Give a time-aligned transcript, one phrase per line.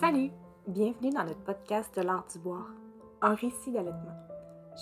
[0.00, 0.30] Salut!
[0.66, 2.70] Bienvenue dans notre podcast de l'art du boire,
[3.20, 4.16] un récit d'allaitement.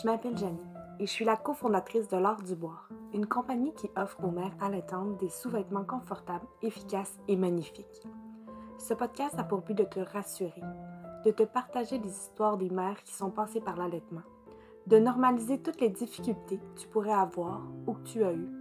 [0.00, 0.56] Je m'appelle Janie
[1.00, 4.54] et je suis la cofondatrice de l'art du boire, une compagnie qui offre aux mères
[4.60, 8.06] allaitantes des sous-vêtements confortables, efficaces et magnifiques.
[8.78, 10.62] Ce podcast a pour but de te rassurer,
[11.24, 14.22] de te partager des histoires des mères qui sont passées par l'allaitement,
[14.86, 18.52] de normaliser toutes les difficultés que tu pourrais avoir ou que tu as eues.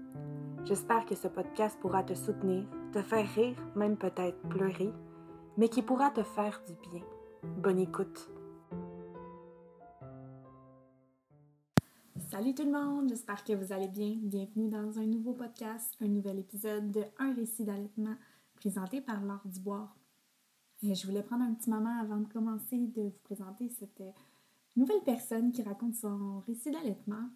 [0.65, 4.91] J'espère que ce podcast pourra te soutenir, te faire rire, même peut-être pleurer,
[5.57, 7.03] mais qui pourra te faire du bien.
[7.57, 8.29] Bonne écoute.
[12.29, 14.15] Salut tout le monde, j'espère que vous allez bien.
[14.21, 18.15] Bienvenue dans un nouveau podcast, un nouvel épisode de Un récit d'allaitement
[18.55, 19.89] présenté par Laure Dubois.
[20.83, 24.11] Euh, je voulais prendre un petit moment avant de commencer de vous présenter cette euh,
[24.75, 27.29] nouvelle personne qui raconte son récit d'allaitement.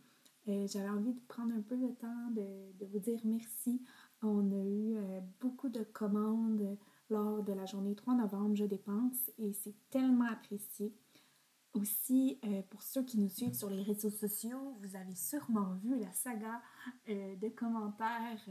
[0.48, 3.82] Euh, j'avais envie de prendre un peu le temps de, vous dire merci.
[4.22, 4.98] On a eu
[5.40, 6.78] beaucoup de commandes
[7.12, 10.94] lors de la journée 3 novembre, je dépense, et c'est tellement apprécié.
[11.74, 16.12] Aussi, pour ceux qui nous suivent sur les réseaux sociaux, vous avez sûrement vu la
[16.12, 16.62] saga
[17.08, 18.46] de commentaires,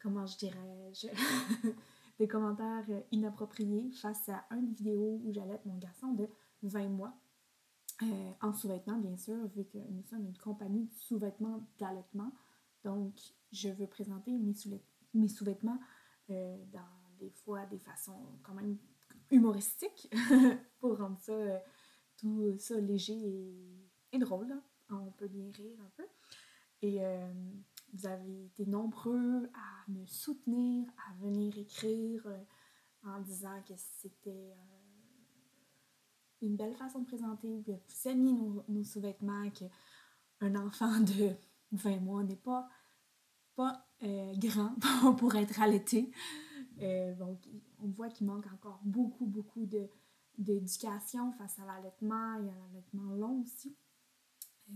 [0.00, 0.92] comment je dirais,
[2.20, 6.28] des commentaires euh, inappropriés face à une vidéo où j'allais mon garçon de
[6.62, 7.18] 20 mois.
[8.02, 12.30] Euh, en sous-vêtements, bien sûr, vu que nous sommes une compagnie de sous-vêtements d'allaitement.
[12.84, 13.14] Donc,
[13.52, 14.38] je veux présenter
[15.14, 15.78] mes sous-vêtements
[16.28, 18.78] euh, dans des fois des façons quand même
[19.30, 20.12] humoristiques
[20.80, 21.34] pour rendre ça,
[22.16, 23.52] tout ça léger
[24.12, 24.60] et, drôle.
[24.90, 26.06] On peut bien rire un peu.
[26.82, 27.00] Et
[27.92, 32.38] vous avez été nombreux à me soutenir, à venir écrire euh,
[33.04, 34.54] en disant que c'était euh,
[36.42, 38.32] une belle façon de présenter, que vous aimiez
[38.68, 41.34] nos, sous-vêtements, qu'un enfant de
[41.72, 42.68] 20 mois n'est pas,
[43.56, 44.74] pas euh, grand
[45.18, 46.10] pour être allaité.
[47.18, 47.38] Donc,
[47.82, 49.66] on voit qu'il manque encore beaucoup, beaucoup
[50.38, 53.76] d'éducation face à l'allaitement et à l'allaitement long aussi.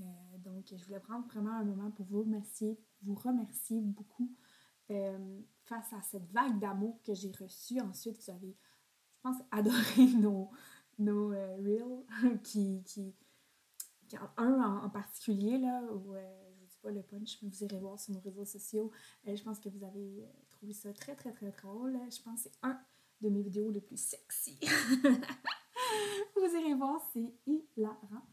[0.03, 4.31] Euh, donc, je voulais prendre vraiment un moment pour vous remercier, vous remercier beaucoup
[4.91, 7.81] euh, face à cette vague d'amour que j'ai reçue.
[7.81, 8.57] Ensuite, vous avez,
[9.17, 10.51] je pense, adoré nos,
[10.99, 13.15] nos euh, reels, qui, qui,
[14.37, 17.99] un en, particulier, là, où je vous dis pas le punch, mais vous irez voir
[17.99, 18.91] sur nos réseaux sociaux.
[19.27, 20.29] je pense que vous avez
[20.65, 21.99] trouvé ça très, très, très drôle.
[22.11, 22.79] Je pense que c'est un
[23.21, 24.59] de mes vidéos les plus sexy.
[26.37, 28.27] vous irez voir, c'est hilarant.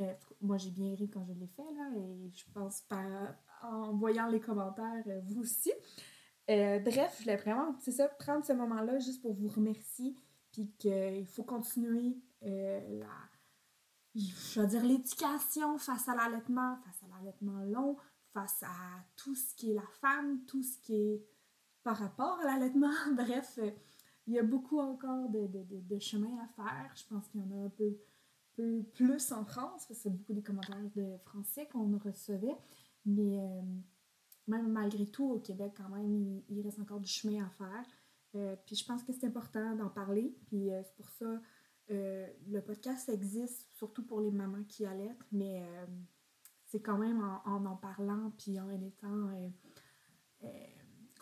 [0.00, 3.92] Euh, moi, j'ai bien ri quand je l'ai fait, là, et je pense pas en
[3.92, 5.72] voyant les commentaires, euh, vous aussi.
[6.48, 10.14] Euh, bref, je voulais vraiment, c'est ça, prendre ce moment-là juste pour vous remercier,
[10.52, 13.08] puis qu'il faut continuer la,
[14.14, 17.96] je veux dire, l'éducation face à l'allaitement, face à l'allaitement long,
[18.32, 21.33] face à tout ce qui est la femme, tout ce qui est
[21.84, 22.90] par rapport à l'allaitement.
[23.14, 23.60] Bref,
[24.26, 26.92] il y a beaucoup encore de, chemin à faire.
[26.96, 30.32] Je pense qu'il y en a un peu plus en France, parce que c'est beaucoup
[30.32, 32.56] des commentaires de français qu'on recevait.
[33.04, 33.60] Mais euh,
[34.48, 37.84] même malgré tout, au Québec, quand même, il, reste encore du chemin à faire.
[38.34, 40.36] Euh, puis je pense que c'est important d'en parler.
[40.46, 41.40] Puis euh, c'est pour ça,
[41.90, 45.62] le podcast existe surtout pour les mamans qui allaitent, mais
[46.64, 49.28] c'est quand même en, en, parlant, puis en étant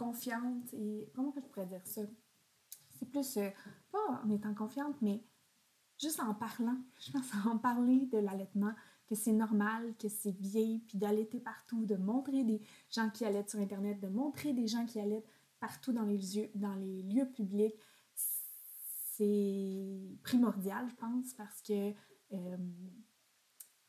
[0.03, 1.11] confiante et...
[1.15, 2.03] Comment je pourrais dire ça?
[2.99, 3.39] C'est plus,
[3.91, 5.25] pas en étant confiante, mais
[6.01, 8.73] juste en parlant, je pense en parler de l'allaitement,
[9.09, 13.51] que c'est normal, que c'est bien, puis d'allaiter partout, de montrer des gens qui allaitent
[13.51, 15.29] sur Internet, de montrer des gens qui allaitent
[15.61, 17.75] partout dans les lieux, dans les lieux publics,
[18.15, 21.93] c'est primordial, je pense, parce que
[22.33, 22.57] euh,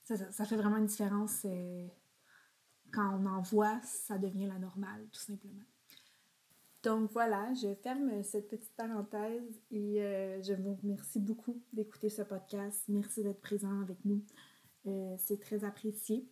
[0.03, 1.41] ça, fait vraiment une différence.
[1.45, 1.87] Euh,
[2.91, 5.63] quand on en voit, ça devient la normale, tout simplement.
[6.83, 12.23] Donc voilà, je ferme cette petite parenthèse et euh, je vous remercie beaucoup d'écouter ce
[12.23, 12.83] podcast.
[12.89, 14.21] Merci d'être présent avec nous.
[14.87, 16.27] Euh, c'est très apprécié.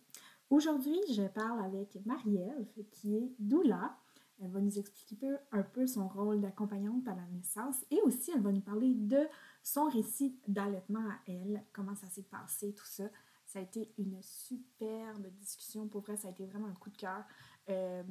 [0.50, 3.96] Aujourd'hui, je parle avec Marie-Ève qui est doula.
[4.42, 8.42] Elle va nous expliquer un peu son rôle d'accompagnante à la naissance et aussi elle
[8.42, 9.20] va nous parler de
[9.62, 13.04] son récit d'allaitement à elle, comment ça s'est passé, tout ça.
[13.46, 15.88] Ça a été une superbe discussion.
[15.88, 17.24] Pour vrai, ça a été vraiment un coup de cœur.
[17.70, 18.02] Euh,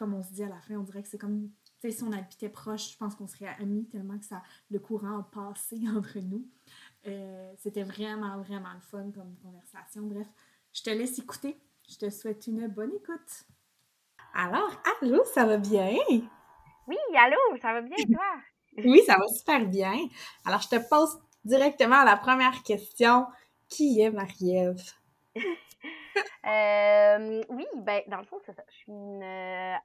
[0.00, 1.50] comme on se dit à la fin, on dirait que c'est comme
[1.88, 5.22] si on habitait proche, je pense qu'on serait amis tellement que ça, le courant a
[5.22, 6.46] passé entre nous.
[7.06, 10.02] Euh, c'était vraiment, vraiment le fun comme conversation.
[10.02, 10.26] Bref,
[10.72, 11.58] je te laisse écouter.
[11.88, 13.44] Je te souhaite une bonne écoute.
[14.34, 14.70] Alors,
[15.02, 15.96] allô, ça va bien?
[16.86, 18.24] Oui, allô, ça va bien, toi?
[18.84, 19.96] oui, ça va super bien.
[20.44, 23.26] Alors, je te pose directement la première question.
[23.68, 24.82] Qui est Marie-Ève?
[26.46, 28.64] Euh, oui, ben, dans le fond, c'est ça.
[28.68, 29.76] Je suis une euh,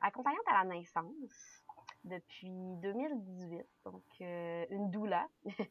[0.00, 1.64] accompagnante à la naissance.
[2.04, 5.28] depuis 2018, donc une doula.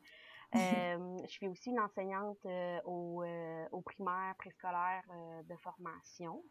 [0.53, 2.45] je suis aussi une enseignante
[2.85, 3.23] au,
[3.71, 5.03] au, primaire, préscolaire
[5.45, 6.43] de formation.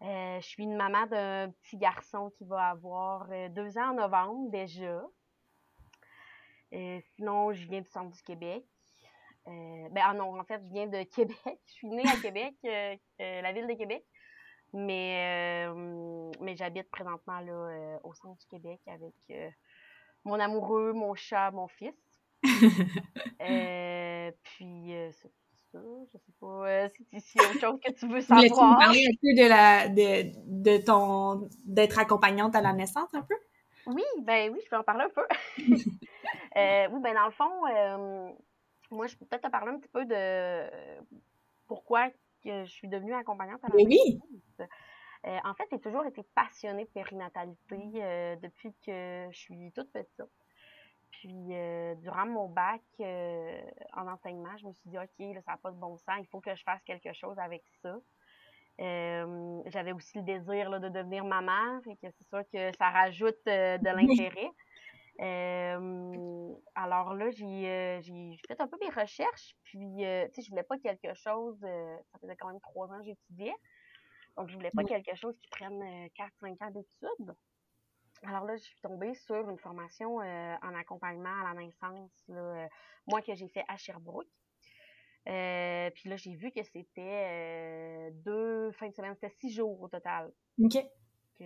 [0.00, 5.02] je suis une maman d'un petit garçon qui va avoir deux ans en novembre déjà.
[6.70, 8.64] sinon, je viens du centre du Québec.
[9.48, 11.36] Euh, ben ah non, en fait, je viens de Québec.
[11.66, 14.04] Je suis née à Québec, euh, euh, la ville de Québec.
[14.74, 15.66] Mais,
[16.40, 19.12] mais j'habite présentement là, au centre du Québec avec
[20.24, 21.92] mon amoureux, mon chat, mon fils.
[22.42, 22.58] puis
[25.12, 25.30] c'est
[25.72, 25.78] ça,
[26.10, 27.06] je sais pas si
[27.38, 28.44] a autre chose que tu veux savoir.
[28.44, 33.20] Me parler un peu de la de, de ton d'être accompagnante à la naissance un
[33.20, 33.36] peu?
[33.88, 35.26] Oui, ben oui, je peux en parler un peu.
[35.58, 35.84] oui,
[37.02, 37.66] ben dans le fond,
[38.92, 41.02] moi, je peux peut-être te parler un petit peu de
[41.66, 42.10] pourquoi
[42.44, 44.20] que je suis devenue accompagnante à la oui.
[45.24, 49.92] Euh, en fait, j'ai toujours été passionnée de périnatalité euh, depuis que je suis toute
[49.92, 50.22] petite.
[51.12, 55.70] Puis, euh, durant mon bac en enseignement, je me suis dit, OK, ça n'a pas
[55.70, 57.96] de bon sens, il faut que je fasse quelque chose avec ça.
[58.78, 63.94] J'avais aussi le désir de devenir maman, fait que c'est sûr que ça rajoute de
[63.94, 64.50] l'intérêt.
[65.20, 70.50] Euh, alors là, euh, j'ai fait un peu mes recherches, puis, euh, tu sais, je
[70.50, 73.54] voulais pas quelque chose, ça faisait quand même trois ans que j'étudiais,
[74.36, 77.36] donc je voulais pas quelque chose qui prenne 4-5 ans d'études.
[78.24, 82.68] Alors là, je suis tombée sur une formation en accompagnement à la naissance, là,
[83.06, 84.30] moi que j'ai fait à Sherbrooke.
[85.24, 90.32] puis là, j'ai vu que c'était deux fins de semaine, c'était six jours au total.
[90.62, 90.78] OK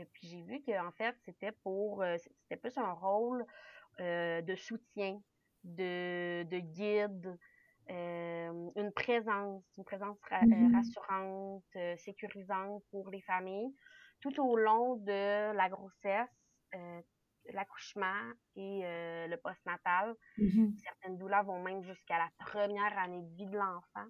[0.04, 3.44] puis j'ai vu qu'en fait, c'était pour, euh, c'était plus un rôle
[4.00, 5.20] euh, de soutien,
[5.64, 7.38] de, de guide,
[7.90, 10.74] euh, une présence, une présence mm-hmm.
[10.74, 13.74] rassurante, sécurisante pour les familles,
[14.20, 16.28] tout au long de la grossesse,
[17.52, 20.14] l'accouchement et le postnatal.
[20.38, 20.78] Mm-hmm.
[20.78, 24.06] Certaines doulas vont même jusqu'à la première année de vie de l'enfant.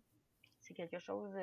[0.60, 1.36] C'est quelque chose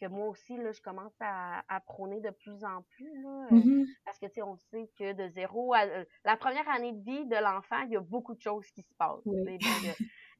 [0.00, 3.22] que moi aussi, là, je commence à, à prôner de plus en plus.
[3.22, 3.86] Là, euh, mm-hmm.
[4.04, 5.84] Parce que, tu sais, on sait que de zéro à...
[5.84, 8.82] Euh, la première année de vie de l'enfant, il y a beaucoup de choses qui
[8.82, 9.22] se passent.
[9.26, 9.58] il,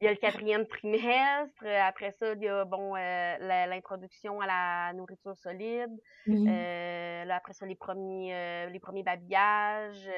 [0.01, 1.63] y a, le quatrième trimestre.
[1.65, 5.91] Euh, après ça, il y a, bon, l'introduction à la nourriture solide.
[6.27, 7.25] Mm-hmm.
[7.25, 10.09] là, après ça, les premiers, les premiers babillages,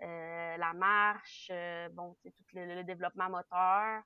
[0.00, 1.50] la marche,
[1.92, 4.02] bon, tout le, le, développement moteur.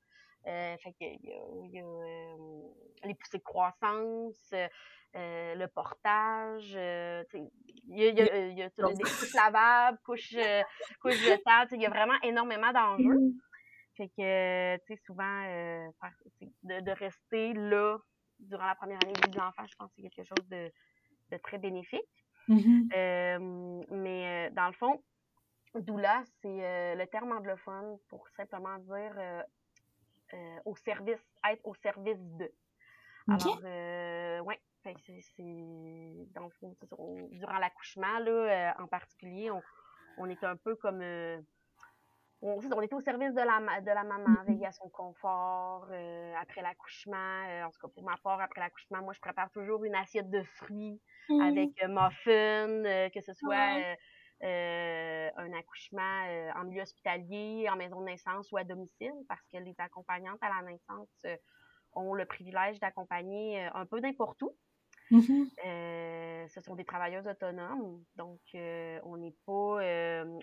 [0.46, 2.68] Euh, fait qu'il y a, il y a euh,
[3.04, 7.48] les poussées de croissance, euh, le portage, il
[7.88, 10.36] y a, il y a, il y a des couches lavables, couches,
[11.00, 13.18] couches jetables, il y a vraiment énormément d'enjeux.
[13.18, 13.32] Mm.
[13.96, 15.42] Fait que, tu sais, souvent,
[16.62, 17.96] de, de, rester là
[18.38, 20.70] durant la première année de vie de l'enfant, je pense que c'est quelque chose de,
[21.32, 22.02] de très bénéfique.
[22.48, 23.86] Mm-hmm.
[23.90, 25.02] mais dans le fond,
[25.74, 29.42] doula, c'est le terme anglophone pour simplement dire euh,
[30.64, 32.50] au service, être au service de.
[33.28, 34.94] Alors, euh, ouais, c'est
[36.32, 36.48] dans
[37.32, 39.60] durant l'accouchement là, euh, en particulier, on,
[40.18, 41.02] on est un peu comme
[42.40, 44.46] on, on, était au service de la de la maman, mm-hmm.
[44.46, 45.88] veiller à son confort
[46.40, 47.64] après l'accouchement.
[47.64, 50.42] en tout cas, pour ma part, après l'accouchement, moi, je prépare toujours une assiette de
[50.54, 51.48] fruits mm-hmm.
[51.48, 53.96] avec muffins, que ce soit
[54.42, 59.40] euh, un accouchement euh, en milieu hospitalier, en maison de naissance ou à domicile, parce
[59.50, 61.36] que les accompagnantes à la naissance euh,
[61.94, 64.54] ont le privilège d'accompagner un peu n'importe où.
[65.10, 66.48] Mm-hmm.
[66.48, 69.80] ce sont des travailleuses autonomes, donc on n'est pas.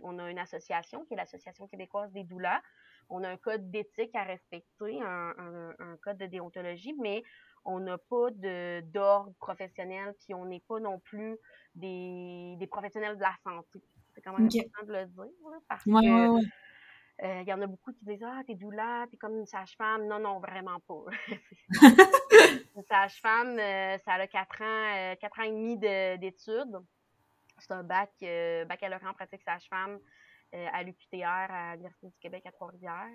[0.04, 2.62] on a une association qui est l'Association québécoise des doulas.
[3.10, 7.24] On a un code d'éthique à respecter, un, un, code de déontologie, mais
[7.65, 11.38] on n'a pas d'ordre professionnel, puis on n'est pas non plus
[11.75, 13.82] des, des, professionnels de la santé.
[14.13, 16.43] C'est quand même important de le dire, parce que
[17.22, 20.08] euh, il y en a beaucoup qui disent Ah, t'es doula, t'es comme une sage-femme.
[20.08, 21.05] Non, non, vraiment pas.
[22.75, 26.79] une sage-femme, euh, ça a quatre ans, euh, quatre ans et demi d'études.
[27.60, 30.00] C'est un bac, baccalauréat en pratique sage-femme
[30.51, 33.08] à l'UQTR, à l'Université du Québec à Trois-Rivières.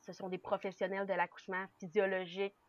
[0.00, 2.65] Ce sont des professionnels de l'accouchement physiologique euh,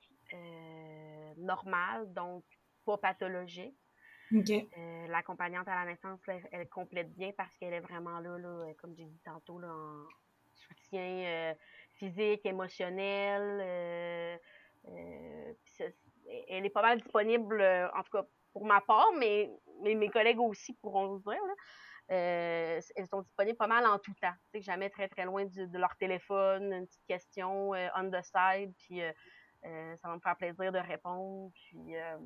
[1.37, 2.43] normale, donc
[2.85, 3.77] pas pathologique.
[4.33, 6.19] Euh, l'accompagnante à la naissance,
[6.51, 10.05] elle, complète bien parce qu'elle est vraiment là, là comme j'ai dit tantôt, là, en
[10.53, 11.53] soutien euh,
[11.95, 14.39] physique, émotionnel.
[16.49, 17.61] elle est pas mal disponible,
[17.93, 19.49] en tout cas pour ma part, mais,
[19.83, 21.41] mais mes collègues aussi pourront le dire.
[22.09, 24.33] elles sont disponibles pas mal en tout temps.
[24.55, 29.11] jamais très très loin de leur téléphone, une petite question on the side, puis euh,
[30.01, 31.51] ça va me faire plaisir de répondre.
[31.53, 32.17] Puis, euh,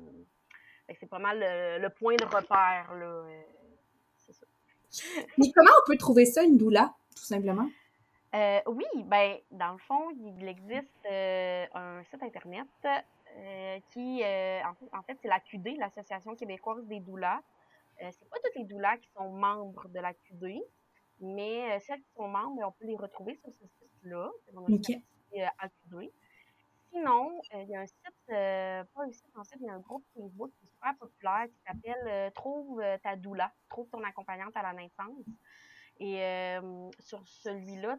[0.98, 3.06] c'est pas mal le, point de repère, là.
[3.06, 3.42] Euh,
[4.16, 4.46] c'est ça.
[5.38, 7.68] Mais comment on peut trouver ça, une doula, tout simplement?
[8.34, 15.02] Euh, oui, ben, dans le fond, il existe euh, un site Internet euh, qui, en,
[15.02, 17.40] fait, c'est la QD, l'Association québécoise des doulas.
[17.98, 20.62] c'est pas toutes les doulas qui sont membres de la QD,
[21.20, 24.30] mais celles qui sont membres, on peut les retrouver sur ce site-là.
[24.68, 25.02] Okay.
[25.30, 26.10] QD.
[26.92, 29.80] Sinon, il y a un site, pas un site, en fait, il y a un
[29.80, 34.62] groupe Facebook qui est super populaire qui s'appelle Trouve ta doula, Trouve ton accompagnante à
[34.62, 35.24] la naissance.
[36.00, 36.20] Et
[37.00, 37.98] sur celui-là,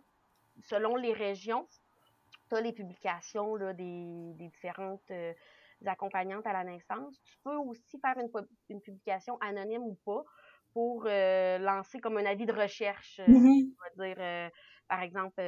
[0.61, 1.67] selon les régions,
[2.49, 5.33] tu as les publications là, des, différentes euh,
[5.85, 7.19] accompagnantes à la naissance.
[7.23, 8.15] Tu peux aussi faire
[8.69, 10.23] une, publication anonyme ou pas
[10.73, 13.19] pour euh, lancer comme un avis de recherche.
[13.19, 13.73] Euh, mm-hmm.
[13.97, 14.51] On va dire,
[14.87, 15.41] par exemple,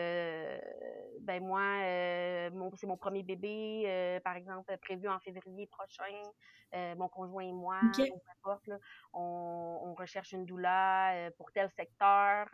[1.22, 1.62] ben moi,
[2.76, 6.96] c'est mon premier bébé, par exemple, prévu en février prochain.
[6.96, 7.80] mon conjoint et moi,
[9.14, 12.48] on, recherche une doula pour tel secteur.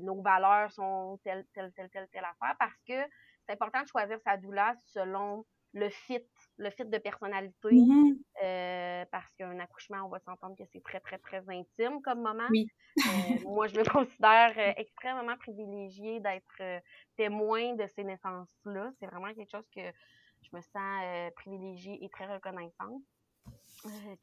[0.00, 3.08] nos valeurs sont telle, telle, telle, telle, telle affaire parce que
[3.46, 5.44] c'est important de choisir sa doula selon
[5.74, 6.24] le fit,
[6.58, 8.18] le fit de personnalité, mm-hmm.
[8.42, 12.48] euh, parce qu'un accouchement, on va s'entendre que c'est très, très, très intime comme moment.
[12.52, 13.00] Euh,
[13.46, 16.82] moi, je me considère euh, extrêmement privilégiée d'être
[17.16, 18.92] témoin de ces naissances-là.
[18.98, 19.82] C'est vraiment quelque chose que
[20.42, 23.02] je me sens privilégiée et très reconnaissante.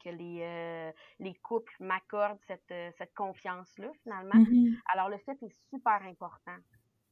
[0.02, 4.34] que les, les couples m'accordent cette, cette confiance-là, finalement.
[4.34, 4.78] Mm-hmm.
[4.92, 6.56] Alors, le fait est super important.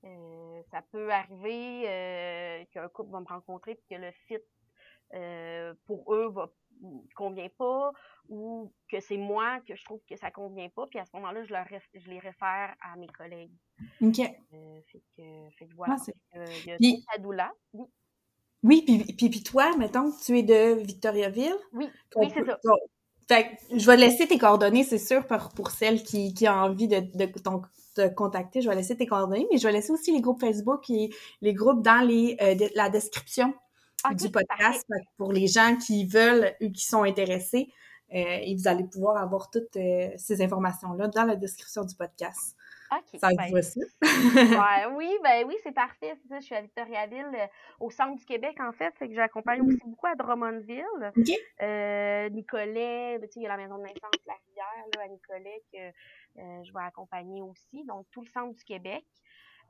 [0.05, 4.39] Euh, ça peut arriver euh, qu'un couple va me rencontrer et que le fit
[5.15, 6.51] euh, pour eux va
[7.15, 7.93] convient pas
[8.31, 11.45] ou que c'est moi que je trouve que ça convient pas puis à ce moment-là
[11.45, 13.53] je leur je les réfère à mes collègues.
[14.01, 14.17] OK.
[14.17, 17.05] fait que fait que voilà, ah, il y a puis.
[17.75, 17.87] Oui.
[18.63, 21.57] Oui, puis, puis, puis, toi, mettons que tu es de Victoriaville.
[21.73, 22.59] Oui, oui c'est ça.
[23.27, 26.89] Fait je vais laisser tes coordonnées, c'est sûr, pour, pour celles qui, qui ont envie
[26.89, 27.33] de, de,
[27.95, 28.61] te contacter.
[28.61, 31.55] Je vais laisser tes coordonnées, mais je vais laisser aussi les groupes Facebook et les
[31.55, 33.55] groupes dans les, euh, la description
[34.15, 37.73] du podcast pour les gens qui veulent ou qui sont intéressés.
[38.13, 42.57] Euh, et vous allez pouvoir avoir toutes euh, ces informations-là dans la description du podcast.
[42.93, 43.21] OK.
[43.21, 46.15] Ça ben, ouais, oui, ben oui, c'est parfait.
[46.29, 46.41] Ça.
[46.41, 47.47] Je suis à Victoriaville, euh,
[47.79, 48.93] au centre du Québec, en fait.
[48.99, 51.13] Fait que j'accompagne aussi beaucoup à Drummondville.
[51.63, 55.03] Euh, Nicolet, ben, tu sais, il y a la maison de naissance La Rivière, là,
[55.05, 57.85] à Nicolet, que euh, je vais accompagner aussi.
[57.85, 59.05] Donc, tout le centre du Québec.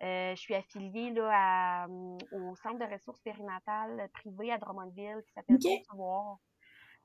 [0.03, 5.33] Euh, je suis affiliée là, à, au centre de ressources périnatales privé à Drummondville qui
[5.33, 5.83] s'appelle okay.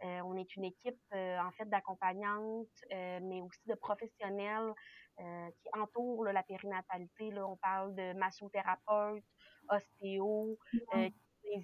[0.03, 4.73] Euh, on est une équipe en fait d'accompagnantes, mais aussi de professionnels
[5.21, 7.31] euh, qui entoure la périnatalité.
[7.31, 9.23] Là, on parle de massothérapeute,
[9.69, 10.57] ostéo,
[10.93, 11.09] euh,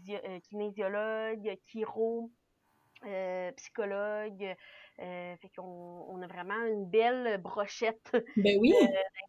[0.09, 2.31] euh, kinésiologue, chiro,
[3.55, 4.55] psychologue.
[4.97, 8.73] fait qu'on on a vraiment une belle brochette ben oui.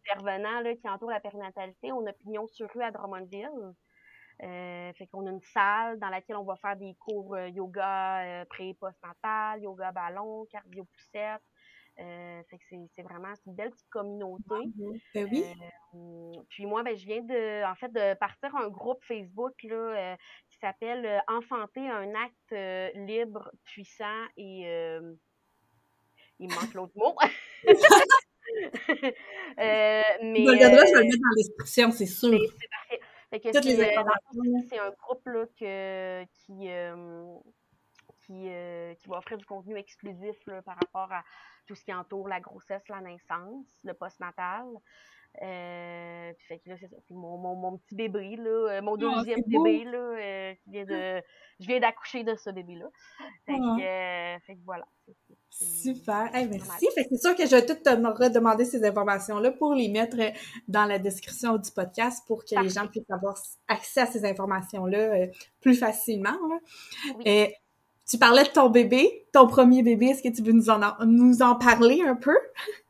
[0.05, 1.91] d'intervenants qui entourent la périnatalité.
[1.91, 3.73] On a pignon sur rue à Drummondville.
[4.39, 9.61] fait qu'on a une salle dans laquelle on va faire des cours yoga pré post-natal,
[9.61, 11.52] yoga ballon, cardio poussette, euh,
[11.97, 12.63] fait que
[12.95, 14.55] c'est vraiment une belle petite communauté.
[15.13, 15.43] Ben oui.
[15.95, 19.75] Euh, puis moi, ben, je viens de, en fait, de partir un groupe Facebook là,
[19.75, 20.15] euh,
[20.49, 24.61] qui s'appelle Enfanter un acte libre, puissant et
[26.39, 27.15] il me manque l'autre mot.
[29.57, 32.39] mais, je vais le mettre dans description, c'est sûr.
[32.59, 32.99] C'est parfait.
[34.69, 36.69] C'est un groupe là, que, qui,
[38.33, 41.23] qui, qui va offrir du contenu exclusif là, par rapport à
[41.67, 44.65] tout ce qui entoure la grossesse, la naissance, le postnatal.
[45.41, 48.93] Euh, fait que là, c'est ça, c'est mon, mon, mon, petit bébé, là, euh, mon
[48.95, 51.23] ah, deuxième bébé, là, euh, qui vient de,
[51.59, 52.85] je viens d'accoucher de ce bébé-là.
[53.47, 54.35] Fait, que, ah.
[54.35, 54.85] euh, fait que voilà.
[55.49, 56.87] Super, merci.
[56.93, 60.17] Fait que c'est sûr que je vais tout te redemander ces informations-là pour les mettre
[60.67, 63.35] dans la description du podcast pour que les gens puissent avoir
[63.67, 65.27] accès à ces informations-là
[65.61, 66.37] plus facilement.
[66.47, 66.59] Là.
[67.17, 67.53] Oui.
[68.13, 70.09] Tu parlais de ton bébé, ton premier bébé.
[70.09, 72.37] Est-ce que tu veux nous en, nous en parler un peu?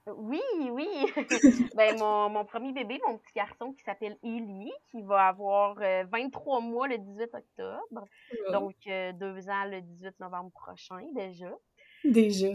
[0.06, 0.86] Oui, oui.
[1.78, 6.58] ben, mon, mon, premier bébé, mon petit garçon qui s'appelle Élie, qui va avoir 23
[6.58, 8.06] euh, mois le 18 octobre.
[8.52, 11.56] Donc, euh, deux ans le 18 novembre prochain, déjà.
[12.04, 12.48] Déjà.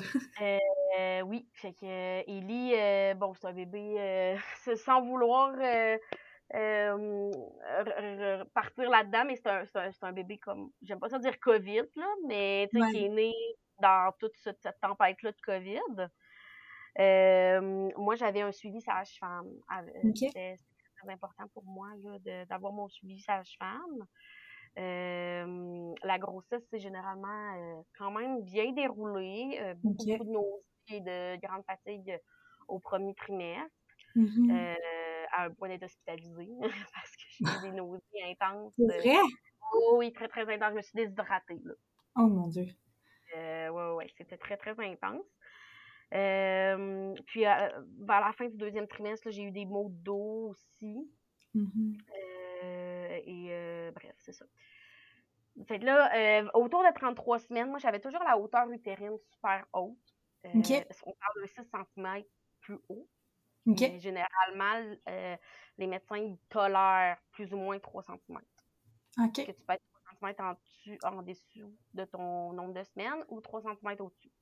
[0.43, 4.37] Euh, oui, fait que Élie, bon, c'est un bébé
[4.85, 5.55] sans vouloir
[6.55, 11.83] euh, partir là-dedans, mais c'est un, un, un, bébé comme, j'aime pas ça dire COVID,
[11.97, 13.33] là, mais tu sais, qui est né
[13.81, 16.09] dans toute cette, tempête-là de COVID.
[17.01, 19.51] Euh, moi, j'avais un suivi sage-femme.
[20.15, 20.57] C'était
[20.97, 21.89] très important pour moi
[22.49, 24.07] d'avoir mon suivi sage-femme.
[24.79, 29.61] Euh, la grossesse, c'est généralement quand même bien déroulé.
[29.83, 32.19] beaucoup de nausées, de grandes fatigues
[32.69, 33.71] au premier trimestre,
[34.15, 34.51] Mhm.
[34.51, 36.49] euh, à un point d'être hospitalisée,
[36.95, 38.73] parce que j'ai eu des nausées intenses.
[38.77, 39.17] C'est euh, vrai?
[39.75, 40.71] oh oui, très, très intenses.
[40.71, 41.75] Je me suis déshydratée, là.
[42.17, 42.67] Oh mon Dieu.
[43.37, 45.27] Euh, ouais, ouais, c'était très, très intense.
[46.15, 47.69] Euh, puis, euh,
[48.01, 51.11] vers la fin du deuxième trimestre, j'ai eu des maux de dos aussi.
[51.55, 51.99] Mhm.
[52.65, 54.47] Euh, et bref, c'est ça.
[55.67, 59.67] Fait que là, euh, autour de 33 semaines, moi, j'avais toujours la hauteur utérine super
[59.73, 59.97] haute.
[60.47, 60.71] Euh, Ok.
[61.05, 61.63] On parle de 6
[61.97, 62.23] cm
[62.61, 63.09] plus haut.
[63.99, 65.37] Généralement, euh,
[65.79, 68.39] les médecins, ils tolèrent plus ou moins 3 cm.
[69.19, 69.35] OK.
[69.35, 69.83] Que tu peux être
[70.19, 74.33] 3 cm en, dessus, en dessous de ton nombre de semaines ou 3 cm au-dessus.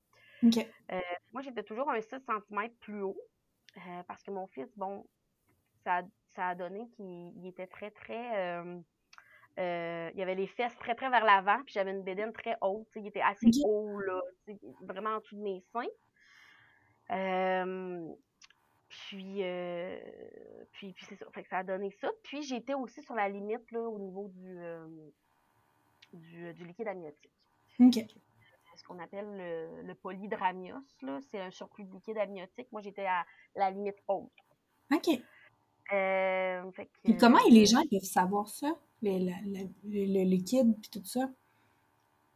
[0.43, 0.57] OK.
[0.91, 0.99] Euh,
[1.33, 3.17] moi, j'étais toujours un 6 cm plus haut
[3.77, 5.05] euh, parce que mon fils, bon,
[5.83, 6.01] ça,
[6.35, 8.35] ça a donné qu'il il était très, très.
[9.59, 12.87] euh, il avait les fesses très, très vers l'avant, puis j'avais une bédaine très haute.
[12.95, 14.21] Il était assez haut, là,
[14.81, 15.87] vraiment en dessous de mes seins.
[17.11, 18.13] Euh,
[19.05, 19.99] puis, euh,
[20.71, 21.25] puis, puis c'est ça.
[21.33, 22.09] Fait que ça a donné ça.
[22.23, 24.87] Puis j'étais aussi sur la limite là, au niveau du, euh,
[26.13, 27.31] du, du liquide amniotique
[27.79, 28.05] OK.
[28.75, 30.75] ce qu'on appelle le, le polydramios.
[31.01, 31.19] là.
[31.29, 32.71] C'est un surplus de liquide amniotique.
[32.71, 33.25] Moi, j'étais à
[33.55, 34.31] la limite haute.
[34.93, 35.09] OK.
[35.93, 38.75] Euh, fait que, Et comment les gens peuvent savoir ça?
[39.01, 41.29] Le, le, le, le liquide puis tout ça?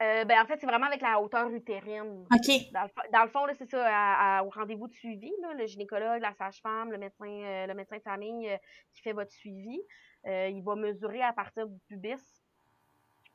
[0.02, 2.26] Euh, ben, en fait, c'est vraiment avec la hauteur utérine.
[2.34, 2.72] OK.
[2.74, 5.54] Dans le, fo- dans le fond, c'est ça, à- à- au rendez-vous de suivi, là,
[5.54, 8.58] le gynécologue, la sage-femme, le médecin, euh, le médecin de famille euh,
[8.94, 9.80] qui fait votre suivi,
[10.26, 12.44] il va mesurer à partir du pubis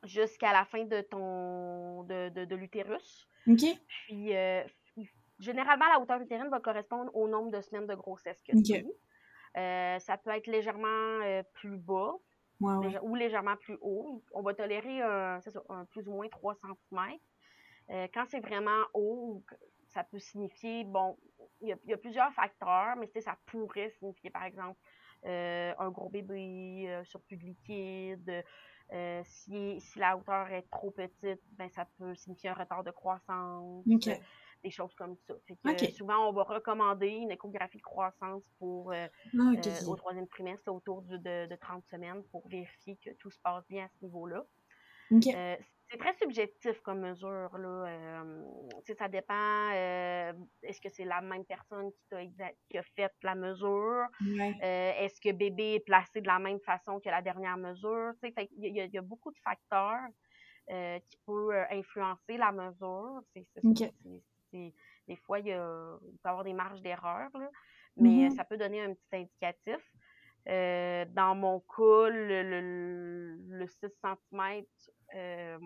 [0.03, 3.27] jusqu'à la fin de ton de, de, de l'utérus.
[3.47, 3.61] OK.
[3.87, 4.33] Puis,
[5.39, 8.77] généralement, la hauteur utérine va correspondre au nombre de semaines de grossesse que tu as.
[9.59, 11.19] Euh, ça peut être légèrement
[11.53, 12.13] plus bas
[12.59, 12.87] Ouais, ouais.
[12.87, 14.23] légè- ou légèrement plus haut.
[14.33, 17.19] On va tolérer un, c'est ça, un plus ou moins 3 cm.
[18.13, 19.43] quand c'est vraiment haut,
[19.87, 21.17] ça peut signifier, bon,
[21.61, 24.79] il y a, il y a plusieurs facteurs, mais ça pourrait signifier, par exemple,
[25.25, 28.43] euh, un gros bébé, euh, surplus de liquide.
[28.93, 32.91] euh, si, si la hauteur est trop petite, ben, ça peut signifier un retard de
[32.91, 33.85] croissance.
[34.63, 35.33] Des choses comme ça.
[35.47, 39.95] Fait que, souvent, on va recommander une échographie de croissance pour euh, Ah, euh, au
[39.95, 43.85] troisième trimestre, autour du- de, de 30 semaines, pour vérifier que tout se passe bien
[43.85, 44.43] à ce niveau-là.
[45.33, 45.55] Euh,
[45.89, 47.57] c'est très subjectif comme mesure.
[47.57, 48.23] Là.
[48.97, 49.69] Ça dépend.
[50.63, 54.07] est-ce que c'est la même personne qui, exa- qui a fait la mesure?
[54.21, 54.55] Ouais.
[54.59, 58.13] Est-ce que bébé est placé de la même façon que la dernière mesure?
[58.21, 60.07] Fait qu'il y, a- il y a beaucoup de facteurs
[60.71, 63.21] euh, qui peuvent influencer la mesure.
[63.33, 63.63] C'est, c'est
[64.51, 67.49] des fois, il, y a, il peut y avoir des marges d'erreur, là,
[67.95, 68.29] mais Mhm.
[68.29, 69.79] ça peut donner un petit indicatif.
[70.47, 74.65] Euh, dans mon cas, le, le, le 6 cm
[75.15, 75.57] euh,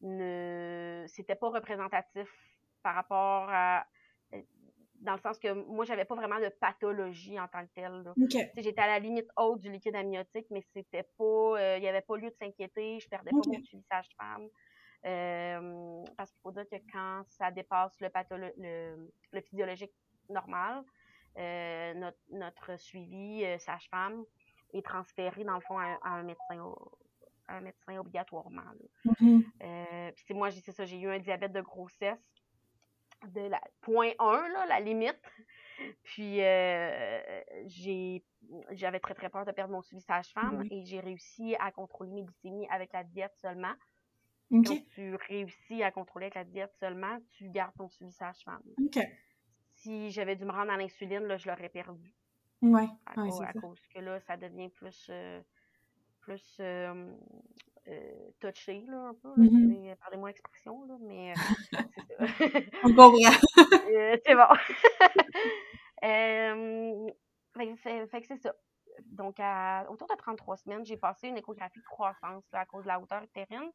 [0.00, 2.28] ne c'était pas représentatif
[2.82, 3.86] par rapport à
[4.34, 4.42] euh,
[4.96, 8.04] dans le sens que moi j'avais pas vraiment de pathologie en tant que telle.
[8.56, 12.02] J'étais à la limite haute du liquide amniotique, mais c'était pas euh, il y avait
[12.02, 14.48] pas lieu de s'inquiéter, je perdais pas mon suivi sage-femme.
[15.06, 18.08] Euh, parce qu'il faut dire que quand ça dépasse le,
[18.58, 19.92] le, le physiologique
[20.28, 20.82] normal,
[21.38, 24.24] euh, notre, notre suivi euh, sage-femme
[24.74, 26.92] est transféré dans le fond à, à un médecin au-
[27.48, 28.62] à un médecin obligatoirement.
[29.04, 29.42] Mhm.
[30.14, 32.18] Puis c'est moi, j'ai c'est ça, j'ai eu un diabète de grossesse
[33.28, 35.20] de la point 1, là, la limite.
[36.04, 36.36] Puis
[37.66, 38.22] j'ai
[38.72, 42.22] j'avais très très peur de perdre mon suivi sage-femme et j'ai réussi à contrôler mes
[42.24, 43.72] glycémies avec la diète seulement.
[44.52, 44.66] OK.
[44.66, 48.62] Quand tu réussis à contrôler avec la diète seulement, tu gardes ton suivi sage-femme.
[49.74, 52.12] Si j'avais dû me rendre à l'insuline, là, je l'aurais perdu.
[52.62, 52.86] Ouais.
[53.06, 53.60] À, Ouais, cause, à ça.
[53.60, 55.40] cause que là, ça devient plus, euh,
[56.20, 57.10] plus euh,
[57.88, 59.32] euh, touché, là, un peu.
[59.36, 59.72] Mhm.
[59.86, 61.32] C'est- Pardonnez-moi l'expression, là, mais
[61.70, 61.84] c'est ça.
[62.84, 63.16] On comprend.
[64.26, 64.50] C'est bon.
[67.56, 68.54] Fait, que c'est- fait que c'est ça.
[69.06, 72.84] Donc, à, autour de 33 semaines, j'ai passé une échographie de croissance là, à cause
[72.84, 73.70] de la hauteur utérine.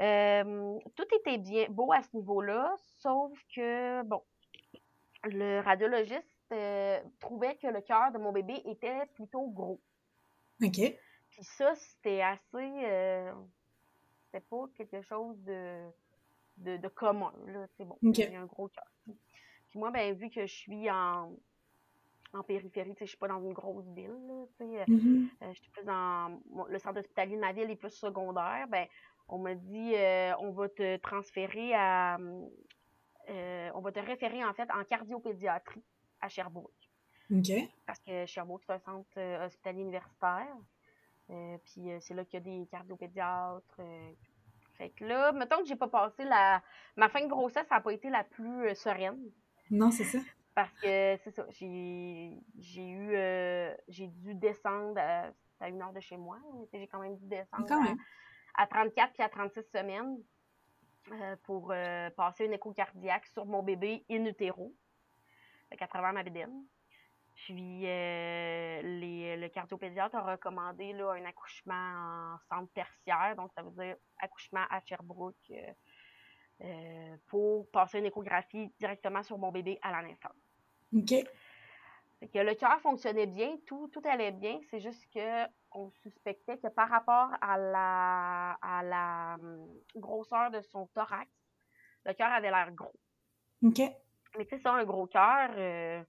[0.00, 4.22] Euh, tout était bien beau à ce niveau-là, sauf que, bon,
[5.24, 9.80] le radiologiste euh, trouvait que le cœur de mon bébé était plutôt gros.
[10.62, 10.80] OK.
[11.30, 12.84] Puis ça, c'était assez.
[12.84, 13.32] euh,
[14.26, 15.88] c'était pas quelque chose de,
[16.58, 17.66] de, de commun, là.
[17.76, 17.98] C'est bon.
[18.02, 18.18] Ok.
[18.18, 18.90] Il y a un gros cœur.
[19.70, 21.32] Puis moi, ben, vu que je suis en,
[22.34, 24.84] en périphérie, tu sais, je suis pas dans une grosse ville, là, tu sais, euh,
[25.42, 26.40] euh, je suis plus dans.
[26.68, 28.86] le centre hospitalier de ma ville est plus secondaire, ben,
[29.28, 32.18] on m'a dit, euh, on va te transférer à.
[33.28, 35.84] euh, on va te référer, en fait, en cardiopédiatrie
[36.20, 36.70] à Sherbrooke
[37.30, 37.50] OK.
[37.86, 40.54] parce que Sherbrooke, c'est un centre euh, hospitalier universitaire.
[41.30, 43.80] Euh, puis c'est là qu'il y a des cardiopédiatres.
[44.74, 46.62] Fait que là, mettons que j'ai pas passé la.
[46.96, 49.30] Ma fin de grossesse, ça n'a pas été la plus sereine.
[49.70, 50.18] Non, c'est ça.
[50.54, 52.36] Parce que c'est ça, j'ai
[52.76, 53.16] eu
[53.88, 55.30] j'ai dû descendre à,
[55.60, 56.38] à, une heure de chez moi.
[56.72, 57.94] J'ai quand même dû descendre à,
[58.66, 60.18] 34 puis à 36 semaines
[61.12, 64.74] euh, pour euh, passer une écho cardiaque sur mon bébé in utero,
[65.78, 66.64] à travers ma bédaine.
[67.34, 73.70] Puis les, le cardiopédiatre a recommandé là, un accouchement en centre tertiaire, donc ça veut
[73.70, 75.50] dire accouchement à Sherbrooke
[76.64, 80.30] euh, pour passer une échographie directement sur mon bébé à la naissance.
[80.94, 81.24] OK.
[82.32, 86.68] que le cœur fonctionnait bien, tout, tout allait bien, c'est juste que on suspectait que
[86.68, 91.30] par rapport à la, à la hum, grosseur de son thorax,
[92.04, 92.98] le cœur avait l'air gros.
[93.62, 93.80] OK.
[94.36, 96.02] Mais tu sais, ça, un gros cœur, euh,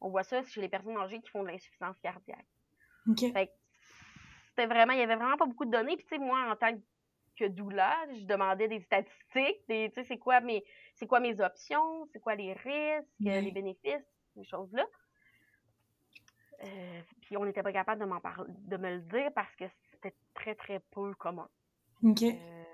[0.00, 2.46] on voit ça chez les personnes âgées qui font de l'insuffisance cardiaque.
[3.08, 3.20] OK.
[3.20, 5.96] c'était vraiment, il y avait vraiment pas beaucoup de données.
[5.96, 6.76] Puis tu sais, moi, en tant
[7.38, 11.40] que doula, je demandais des statistiques, des, tu sais, c'est quoi mes, c'est quoi mes
[11.40, 14.86] options, c'est quoi les risques, les bénéfices, ces choses-là.
[16.62, 19.64] Euh, puis on n'était pas capable de m'en parler, de me le dire parce que
[19.90, 21.48] c'était très très peu commun.
[22.02, 22.22] Ok.
[22.22, 22.64] Euh,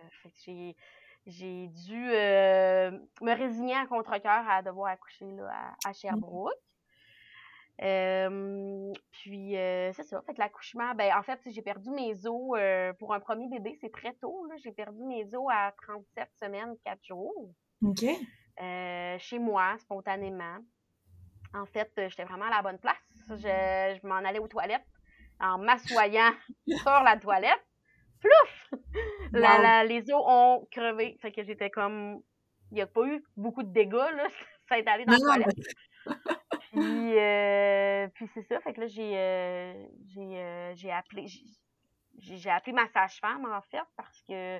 [0.45, 0.77] j'ai,
[1.27, 2.91] j'ai dû euh,
[3.21, 6.53] me résigner à contre-cœur à devoir accoucher là, à, Sherbrooke.
[7.83, 10.21] Euh, puis c'est ça.
[10.23, 12.59] Fait que l'accouchement, ben en fait, j'ai perdu mes os
[12.99, 14.47] pour un premier bébé, c'est très tôt.
[14.63, 17.55] J'ai perdu mes os à 37 semaines, 4 jours.
[17.83, 18.05] OK.
[19.19, 20.59] chez moi, spontanément.
[21.55, 23.10] En fait, j'étais vraiment à la bonne place.
[23.37, 24.87] Je, je m'en allais aux toilettes
[25.41, 26.33] en m'assoyant
[26.67, 27.65] sur la toilette.
[28.21, 28.81] Plouf!
[29.33, 31.17] les os ont crevé.
[31.21, 32.21] Fait que j'étais comme.
[32.71, 34.29] Il n'y a pas eu beaucoup de dégâts, là.
[34.69, 35.57] Ça est allé dans la toilette.
[36.73, 41.27] Puis, euh, puis c'est ça, fait que là, j'ai, euh, j'ai, euh, j'ai appelé,
[42.17, 44.59] j'ai, appelé ma sage-femme, en fait, parce que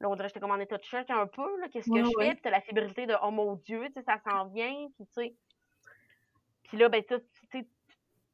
[0.00, 2.02] là, on dirait que j'étais comme en état de choc un peu, là, qu'est-ce que
[2.02, 4.88] je fais, puis t'as la fébrilité de «oh mon Dieu», tu sais, ça s'en vient,
[4.96, 5.34] puis tu sais,
[6.68, 7.14] puis là, ben, tu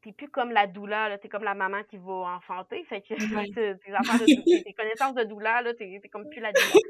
[0.04, 3.14] t'es plus comme la douleur, là, t'es comme la maman qui va enfanter, fait que
[4.24, 6.82] tes, tes, connaissances de douleur, là, t'es, comme plus la douleur.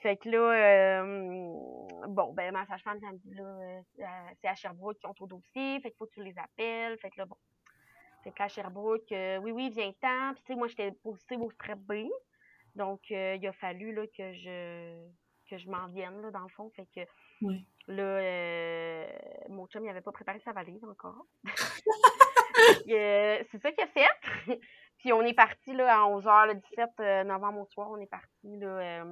[0.00, 4.54] Fait que là, euh, bon, ben, ma sage-femme, elle me dit, là, euh, c'est à
[4.54, 6.96] Sherbrooke qui ont ton dossier, fait qu'il faut que tu les appelles.
[6.98, 7.36] Fait que là, bon.
[8.22, 10.34] Fait qu'à Sherbrooke, euh, oui, oui, viens-t'en.
[10.34, 12.06] Puis, tu sais, moi, j'étais positive au strep B.
[12.76, 15.08] Donc, il a fallu, là, que je,
[15.50, 16.70] que je m'en vienne, là, dans le fond.
[16.76, 17.00] Fait que,
[17.88, 19.06] là,
[19.48, 21.26] mon chum, il avait pas préparé sa valise encore.
[22.86, 24.60] c'est ça qu'il a fait.
[24.98, 28.56] Puis, on est parti, là, à 11h, le 17 novembre au soir, on est parti,
[28.58, 29.04] là,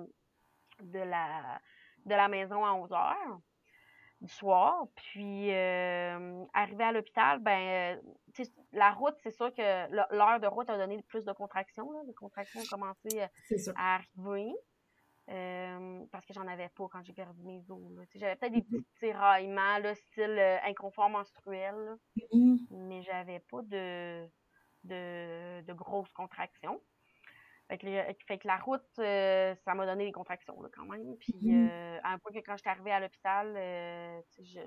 [0.81, 1.61] de la,
[2.05, 3.41] de la maison à 11 heures
[4.21, 4.87] du soir.
[4.95, 7.99] Puis, euh, arrivé à l'hôpital, ben,
[8.39, 11.91] euh, la route, c'est sûr que l'heure de route a donné plus de contractions.
[12.07, 14.53] Les contractions ont commencé euh, à arriver.
[15.27, 17.81] Parce que j'en avais pas quand j'ai perdu mes os.
[18.15, 18.83] J'avais peut-être des mm-hmm.
[18.83, 22.67] petits tiraillements, là, style inconfort menstruel, mm-hmm.
[22.71, 24.27] mais j'avais pas de,
[24.85, 26.81] de, de grosses contractions.
[27.69, 31.17] Fait que, la route, euh, ça m'a donné des contractions là, quand même.
[31.17, 34.61] Puis euh, à un point que quand j'étais arrivée à l'hôpital, euh, je,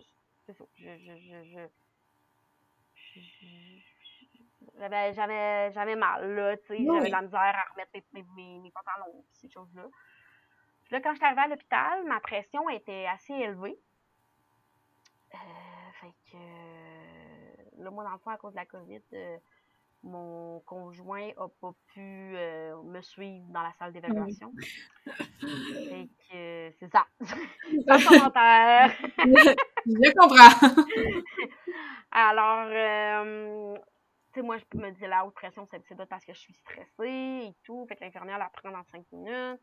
[4.77, 8.71] j'avais, j'avais, mal, là, tu sais, j'avais de la misère à remettre mes, mes, mes
[8.71, 9.87] pantalons, ces choses-là.
[10.89, 13.77] Puis là, quand j'étais arrivée à l'hôpital, ma pression était assez élevée.
[16.01, 19.01] fait que, là, moi, dans le fond, à cause de la COVID,
[20.01, 22.01] mon conjoint a pas pu
[22.35, 24.51] euh, me suivre dans la salle d'évaluation.
[25.91, 27.05] Et que c'est ça.
[27.85, 28.91] Pas commentaire.
[29.85, 30.83] je comprends.
[32.11, 33.75] Alors, euh,
[34.33, 37.45] tu sais, moi, je me dis la haute pression, c'est parce que je suis stressée
[37.45, 37.85] et tout.
[37.87, 39.61] Fait que l'infirmière la prend dans cinq minutes.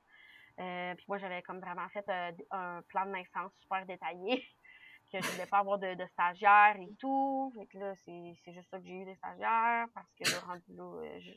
[0.59, 2.09] Euh, puis moi, j'avais comme vraiment fait
[2.51, 4.42] un plan de naissance super détaillé
[5.12, 7.53] que je voulais pas avoir de, de stagiaires et tout.
[7.57, 10.75] Fait que là, c'est juste ça que j'ai eu des stagiaires parce que le rendu
[10.75, 11.31] là, euh, je,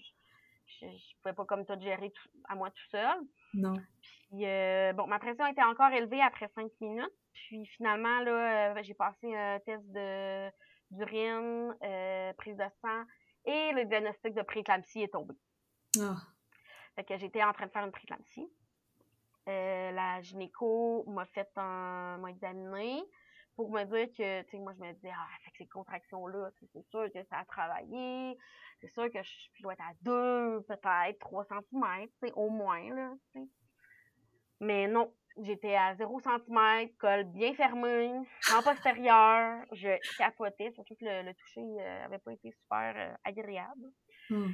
[0.67, 2.11] je, je, pouvais pas comme tout gérer
[2.47, 3.19] à moi tout seul.
[3.53, 3.73] Non.
[4.29, 7.13] Puis euh, bon, ma pression était encore élevée après cinq minutes.
[7.33, 10.49] Puis finalement, là, euh, j'ai passé un test de
[10.91, 11.75] d'urine,
[12.35, 13.03] prise de sang
[13.45, 15.35] et le diagnostic de préclampsie est tombé.
[15.99, 16.15] Ah.
[16.95, 17.91] Fait que j'étais en train de faire une
[19.49, 19.95] préclampsie.
[19.95, 23.03] la gynéco m'a fait un m'a examiné
[23.59, 26.81] pour me dire que, tu sais, moi, je me disais, ah, avec ces contractions-là, c'est
[26.89, 28.37] sûr que ça a travaillé,
[28.79, 33.13] c'est sûr que je, dois être à 2, peut-être 3 cm, tu au moins, là.
[34.61, 38.13] Mais non, j'étais à 0 cm, col bien fermé,
[38.55, 43.91] en postérieur, je capotais, surtout que le, toucher n'avait euh, pas été super euh, agréable
[44.29, 44.51] hmm.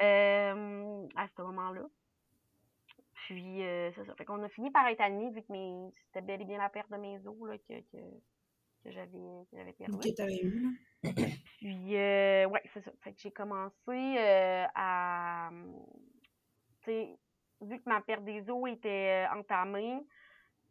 [0.00, 1.86] euh, à ce moment-là.
[3.26, 3.58] Puis,
[3.94, 4.14] c'est ça.
[4.16, 5.52] Fait qu'on a fini par être admis, vu que
[6.06, 7.80] c'était bel et bien la perte de mes os, là, que
[8.84, 9.08] que j'avais
[9.52, 9.98] j'avais perdu.
[9.98, 10.78] Que t'avais eu,
[11.58, 12.92] Puis, euh, ouais, c'est ça.
[13.02, 15.50] Fait que j'ai commencé euh, à.
[16.82, 17.18] Tu sais,
[17.62, 19.98] vu que ma perte des os était euh, entamée,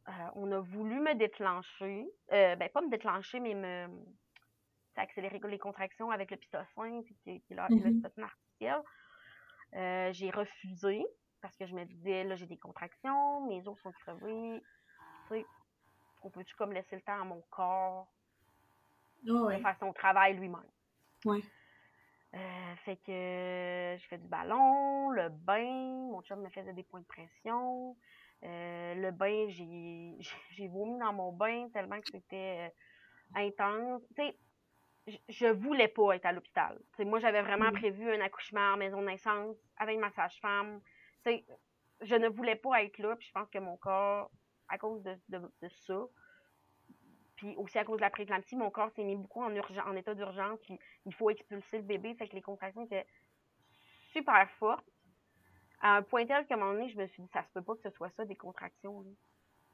[0.08, 2.06] euh, on a voulu me déclencher.
[2.32, 3.88] Euh, ben, pas me déclencher, mais me.
[4.96, 7.96] accélérer les contractions avec le pitocin, puis qui, qui, le Mhm.
[7.96, 8.82] pitocin artificiel.
[9.76, 11.04] Euh, j'ai refusé
[11.44, 14.66] parce que je me disais, là, j'ai des contractions, mes os sont crevés.
[15.28, 15.52] Tu sais,
[16.24, 18.08] on peut-tu comme laisser le temps à mon corps
[19.28, 20.72] Oh, de faire son travail lui-même?
[21.26, 21.44] Ouais.
[22.36, 25.64] Euh, fait que euh, je fais du ballon, le bain,
[26.12, 27.96] mon chum me faisait des points de pression.
[28.44, 30.18] Euh, le bain, j'ai
[30.52, 32.70] j'ai vomi dans mon bain tellement que c'était
[33.36, 34.04] euh, intense.
[34.16, 34.40] Tu sais,
[35.08, 36.80] je- je voulais pas être à l'hôpital.
[36.94, 37.74] Tu sais, moi, j'avais vraiment Mhm.
[37.74, 40.82] prévu un accouchement en maison de naissance avec ma sage-femme.
[41.24, 41.46] Sais,
[42.02, 44.30] je ne voulais pas être là, puis je pense que mon corps,
[44.68, 46.06] à cause de, de, de ça,
[47.36, 49.96] puis aussi à cause de la prééclampsie, mon corps s'est mis beaucoup en, urgence, en
[49.96, 53.08] état d'urgence, puis il faut expulser le bébé, fait que les contractions étaient
[54.12, 54.86] super fortes.
[55.82, 57.62] À un point tel qu'à un moment donné, je me suis dit, ça se peut
[57.62, 59.04] pas que ce soit ça, des contractions.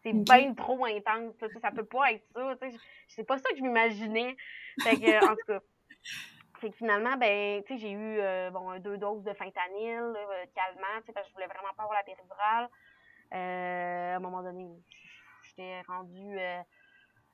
[0.01, 2.55] C'est bien trop intense, sais, ça peut pas être ça.
[3.09, 4.35] C'est pas ça que je m'imaginais.
[4.81, 5.59] Fait que, en tout cas,
[6.59, 10.19] fait que finalement, ben, tu sais, j'ai eu euh, bon, deux doses de fentanyl, là,
[10.19, 12.69] euh, calmant, tu sais, parce que je voulais vraiment pas avoir la péridurale.
[13.33, 14.67] Euh, à un moment donné,
[15.43, 16.61] j'étais rendue euh,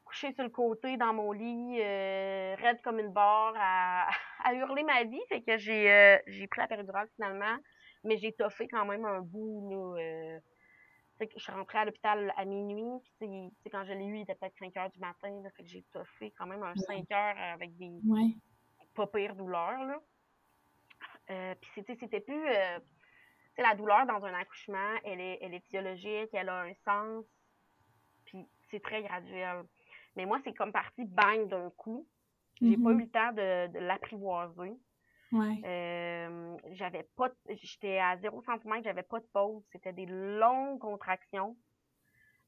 [0.03, 4.09] couchée sur le côté dans mon lit, raide comme une barre, à,
[4.43, 5.21] à hurler ma vie.
[5.29, 7.57] Fait que j'ai j'ai pris la péridurale finalement,
[8.03, 10.39] mais j'ai toffé quand même un bout, là.
[10.39, 14.17] tu sais, que je suis rentrée à l'hôpital à minuit, puis quand je l'ai eu,
[14.17, 16.75] il était peut-être 5 heures du matin, là, fait que j'ai toffé quand même un
[16.75, 18.35] 5 heures avec des Ouais.
[18.95, 20.01] Pas pire douleur, là.
[21.31, 22.47] Euh, puis c'était, c'était plus...
[22.47, 22.79] euh,
[23.57, 27.25] la douleur dans un accouchement, elle est, elle est physiologique, elle a un sens,
[28.25, 29.63] puis c'est très graduel.
[30.15, 32.07] Mais moi, c'est comme parti bang d'un coup.
[32.61, 32.99] J'ai pas eu Mhm.
[33.01, 34.73] le temps de, de l'apprivoiser.
[35.31, 35.61] Ouais.
[35.65, 39.63] Euh, j'avais pas j'étais à 0 cm, j'avais pas de pause.
[39.71, 41.57] C'était des longues contractions.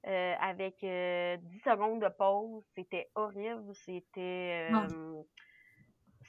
[0.05, 2.63] euh, avec euh, 10 secondes de pause.
[2.75, 3.73] C'était horrible.
[3.85, 4.69] C'était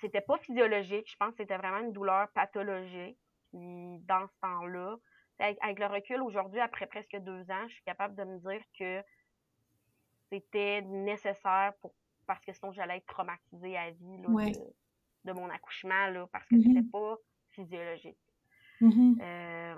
[0.01, 1.11] c'était pas physiologique.
[1.11, 3.19] Je pense que c'était vraiment une douleur pathologique.
[3.51, 4.97] Puis dans ce temps-là,
[5.39, 9.03] avec, le recul aujourd'hui, après presque deux ans, je suis capable de me dire que
[10.31, 11.95] c'était nécessaire pour
[12.27, 14.53] parce que sinon j'allais être traumatisée à vie là, Ouais.
[14.53, 14.59] de,
[15.25, 16.63] de mon accouchement là, parce que Mhm.
[16.63, 17.17] c'était pas
[17.51, 18.19] physiologique.
[18.83, 19.19] Mhm.
[19.21, 19.75] Euh,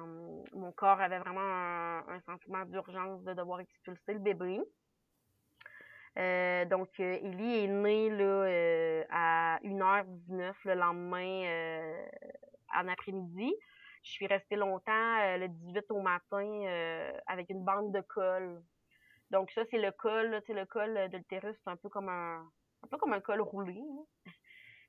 [0.52, 4.60] mon corps avait vraiment un, un sentiment d'urgence de devoir expulser le bébé.
[6.18, 12.06] Euh, donc, euh, Ellie est née là, euh, à 1h19 le lendemain euh,
[12.74, 13.54] en après-midi.
[14.02, 18.62] Je suis restée longtemps, le 18 au matin, avec une bande de colle.
[19.30, 20.30] Donc, ça, c'est le col.
[20.30, 22.50] là, le col de l'utérus, c'est un peu comme un,
[22.82, 23.78] un peu comme un col roulé.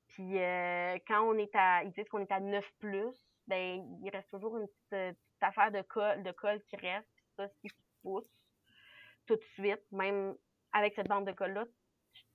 [0.07, 3.15] Puis, euh, quand on est à, ils disent qu'on est à 9 plus,
[3.47, 7.07] ben, il reste toujours une petite, affaire de colle, de colle qui reste.
[7.15, 8.29] Puis ça, si tu pousses
[9.25, 10.35] tout de suite, même
[10.73, 11.65] avec cette bande de colle-là,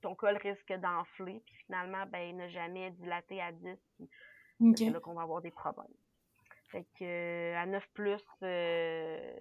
[0.03, 1.43] ton col risque d'enfler.
[1.47, 3.79] Puis finalement, ben, ne jamais dilater à 10.
[3.99, 4.09] Puis
[4.77, 5.87] c'est là qu'on va avoir des problèmes.
[6.71, 9.33] Fait que euh, à 9 plus, euh,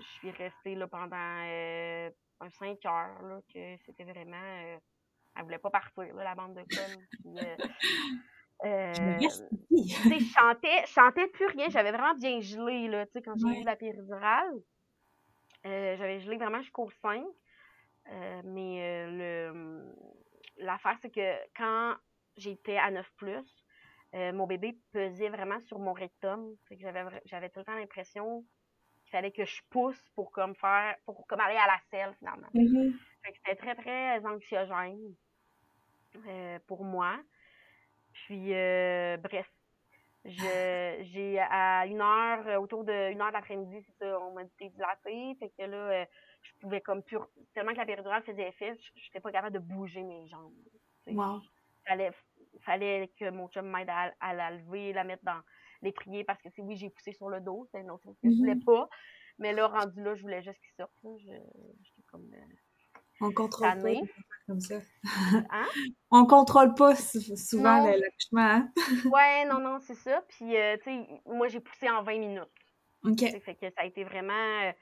[0.00, 4.78] je suis restée là pendant euh, un 5 heures, là, que c'était vraiment.
[5.36, 7.24] elle voulait pas partir, là, la bande de colle.
[8.64, 8.92] Euh,
[9.70, 11.68] Je chantais, chantais plus rien.
[11.70, 14.52] J'avais vraiment bien gelé, là, quand j'ai eu la péridurale.
[15.66, 17.24] Euh, j'avais gelé vraiment jusqu'au 5.
[18.10, 21.94] Euh, mais euh, le l'affaire, c'est que quand
[22.36, 23.64] j'étais à 9 plus,
[24.14, 26.54] euh, mon bébé pesait vraiment sur mon rectum.
[26.68, 28.44] Fait que j'avais j'avais tout le temps l'impression
[29.02, 32.48] qu'il fallait que je pousse pour comme faire pour comme aller à la selle finalement.
[32.54, 32.98] Mhm.
[33.22, 35.14] Fait que c'était très, très anxiogène
[36.66, 37.16] pour moi.
[38.12, 39.48] Puis, bref,
[40.24, 44.50] je, j'ai à une heure, autour de une heure d'après-midi, c'est ça, on m'a dit
[44.58, 45.36] t'es dilatée.
[45.38, 46.06] Fait que là,
[46.42, 47.18] je pouvais comme plus,
[47.54, 50.52] tellement que la péridurale faisait effet, je n'étais pas capable de bouger mes jambes.
[51.06, 51.40] Wow.
[51.86, 52.10] Fallait,
[52.62, 55.40] fallait que mon chum m'aide à, à la lever, la mettre dans
[55.82, 58.30] l'étrier, parce que c'est oui, j'ai poussé sur le dos, c'est une autre chose que
[58.30, 58.64] je voulais Mhm.
[58.64, 58.88] pas.
[59.38, 60.92] Mais là, rendu là, je voulais juste qu'il sorte.
[61.20, 62.28] J'étais comme.
[62.34, 64.02] euh, On contrôle pas Tannée.
[64.46, 64.80] comme ça.
[65.50, 65.66] Hein?
[66.10, 68.40] On contrôle pas sou- souvent l'accouchement.
[68.40, 68.72] hein?
[69.14, 70.22] Ouais, non, non, c'est ça.
[70.28, 72.42] Puis, euh, tu sais, moi, j'ai poussé en 20 minutes.
[73.04, 73.20] OK.
[73.20, 74.32] Fait que ça a été vraiment
[74.64, 74.72] euh,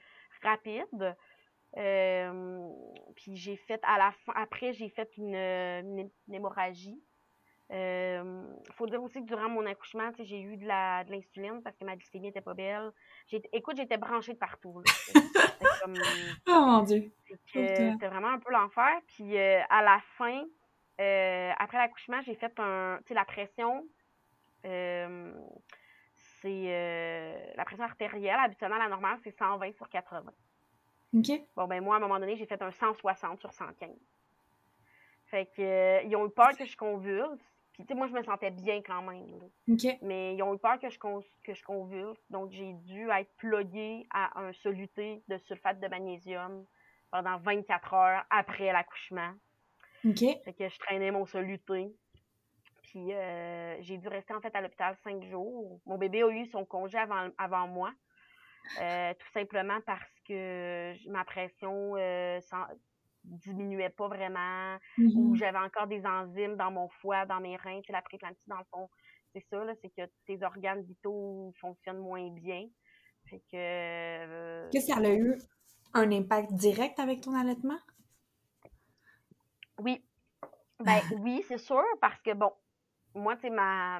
[0.41, 1.15] rapide.
[1.77, 2.69] Euh,
[3.15, 6.99] puis j'ai fait à la fin, après j'ai fait une, une, une hémorragie.
[7.69, 11.75] Euh, faut dire aussi que durant mon accouchement, j'ai eu de la de l'insuline parce
[11.75, 12.91] que ma glycémie était pas belle.
[13.51, 14.81] Écoute, j'étais branchée de partout.
[15.83, 15.93] comme,
[16.47, 17.11] oh mon Dieu!
[17.45, 18.89] C'était vraiment un peu l'enfer.
[19.07, 20.45] Puis euh, à la fin,
[21.59, 22.99] après l'accouchement, j'ai fait un.
[22.99, 23.85] Tu sais, la pression.
[24.65, 25.33] Euh,
[26.41, 28.39] c'est la pression artérielle.
[28.39, 30.31] Habituellement, la normale, c'est 120 sur 80.
[31.13, 31.31] OK.
[31.55, 33.89] Bon, ben moi, à un moment donné, j'ai fait un 160 sur 115.
[35.27, 37.41] Fait que, ils ont eu peur que je convulse.
[37.73, 39.39] Puis, tu sais, moi, je me sentais bien quand même.
[40.01, 42.19] Mais ils ont eu peur que je, que je convulse.
[42.29, 46.65] Donc, j'ai dû être pluguée à un soluté de sulfate de magnésium
[47.11, 49.31] pendant 24 heures après l'accouchement.
[50.05, 50.19] OK.
[50.43, 51.93] Fait que je traînais mon soluté.
[52.83, 55.79] Puis, euh, j'ai dû rester, en fait, à l'hôpital cinq jours.
[55.85, 57.91] Mon bébé a eu son congé avant, avant moi.
[58.81, 62.39] Euh, tout simplement parce que ma pression euh,
[63.23, 65.35] diminuait pas vraiment, ou mm-hmm.
[65.35, 67.79] j'avais encore des enzymes dans mon foie, dans mes reins.
[67.81, 68.89] Tu sais, la préclampsie, dans le fond,
[69.33, 72.67] c'est ça, c'est que tes organes vitaux fonctionnent moins bien.
[73.29, 73.55] Fait que.
[73.55, 75.37] Euh, Qu'est-ce que ça a eu
[75.93, 77.79] un impact direct avec ton allaitement?
[79.79, 80.03] Oui.
[80.79, 82.51] Ben oui, c'est sûr, parce que bon,
[83.15, 83.99] moi, tu sais, ma,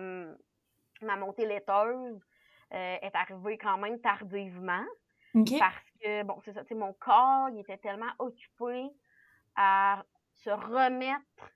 [1.01, 2.21] ma montée laiteuse
[2.71, 4.85] est arrivée quand même tardivement.
[5.59, 8.89] Parce que, bon, c'est ça, tu sais, mon corps, il était tellement occupé
[9.55, 10.03] à
[10.33, 11.51] se remettre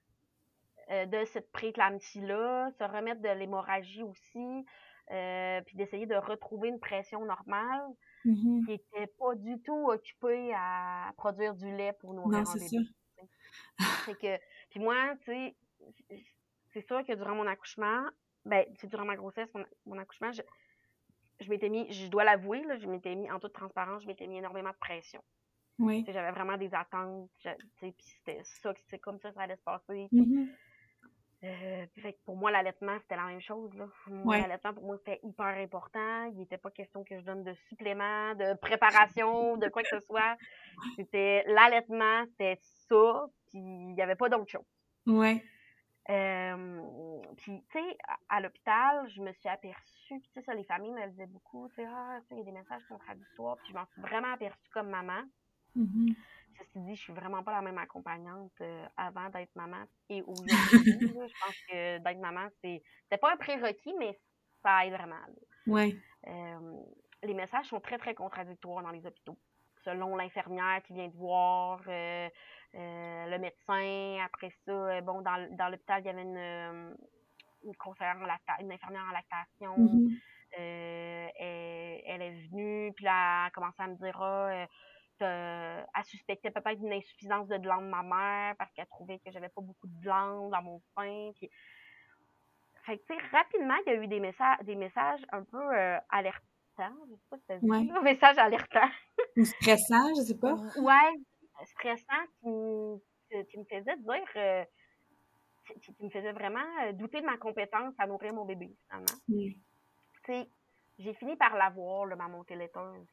[0.91, 4.65] euh, de cette préclampsie-là, se remettre de l'hémorragie aussi,
[5.11, 7.87] euh, puis d'essayer de retrouver une pression normale,
[8.25, 8.65] mm-hmm.
[8.65, 12.45] qui n'était pas du tout occupée à produire du lait pour nourrir non,
[14.05, 14.37] c'est que,
[14.69, 15.55] puis moi, tu sais,
[16.73, 18.03] c'est sûr que durant mon accouchement,
[18.45, 19.49] ben, durant ma grossesse,
[19.85, 20.31] mon, accouchement,
[21.41, 24.37] je, m'étais mis, je dois l'avouer, je m'étais mis, en toute transparence, je m'étais mis
[24.37, 25.21] énormément de pression.
[25.79, 26.05] Oui.
[26.07, 27.29] J'avais vraiment des attentes,
[27.77, 30.07] puis c'était ça, c'est comme ça que ça allait se passer.
[30.11, 30.47] Mm-hmm.
[31.43, 33.73] Euh, fait pour moi, l'allaitement, c'était la même chose.
[33.73, 33.87] Là.
[34.25, 36.25] L'allaitement, pour moi, c'était hyper important.
[36.25, 39.99] Il n'était pas question que je donne de suppléments, de préparation, de quoi que ce
[40.01, 40.37] soit.
[40.95, 44.65] C'était l'allaitement, c'était ça, puis il n'y avait pas d'autre chose.
[45.07, 45.43] Ouais.
[46.09, 50.93] Euh, puis, tu sais, à, l'hôpital, je me suis aperçue, tu sais, ça, les familles
[50.93, 53.85] me disaient beaucoup, tu sais, ah, il y a des messages contradictoires, puis je m'en
[53.85, 55.21] suis vraiment aperçue comme maman.
[55.77, 56.15] Mm-hmm.
[56.57, 60.49] Ceci dit, je suis vraiment pas la même accompagnante euh, avant d'être maman et aujourd'hui.
[60.99, 62.81] je pense que d'être maman, c'est
[63.19, 64.19] pas un prérequis, mais
[64.61, 65.15] ça aide vraiment.
[65.67, 65.95] Ouais.
[66.27, 66.81] Euh,
[67.23, 69.37] les messages sont très, très contradictoires dans les hôpitaux.
[69.83, 72.29] Selon l'infirmière qui vient de voir, euh,
[72.73, 76.95] le médecin, après ça, bon, dans, dans l'hôpital, il y avait une,
[77.63, 79.77] une conseillère en une infirmière en lactation.
[79.77, 80.19] Mm-hmm.
[80.57, 84.65] elle, elle, est venue, puis là, elle a commencé à me dire, ah,
[85.21, 89.61] euh, elle suspectait peut-être une insuffisance de glandes mammaires parce qu'elle trouvait que j'avais pas
[89.61, 91.31] beaucoup de glandes dans mon sein.
[91.35, 91.49] Puis...
[92.85, 95.61] Fait que, tu sais, rapidement, il y a eu des messages, des messages un peu
[95.61, 96.41] euh, alertants.
[96.77, 98.39] Je sais pas si tu ouais.
[98.39, 98.89] alertants.
[99.37, 100.53] Ou stressants, je sais pas.
[100.53, 101.13] Ouais,
[101.65, 104.27] stressant qui, qui, me faisait dire.
[104.35, 104.63] Euh,
[105.81, 106.59] qui, me faisait vraiment
[106.93, 109.21] douter de ma compétence à nourrir mon bébé, finalement.
[109.29, 109.57] Oui.
[110.25, 110.49] Tu sais,
[110.99, 113.07] j'ai fini par l'avoir, ma montée laiteuse,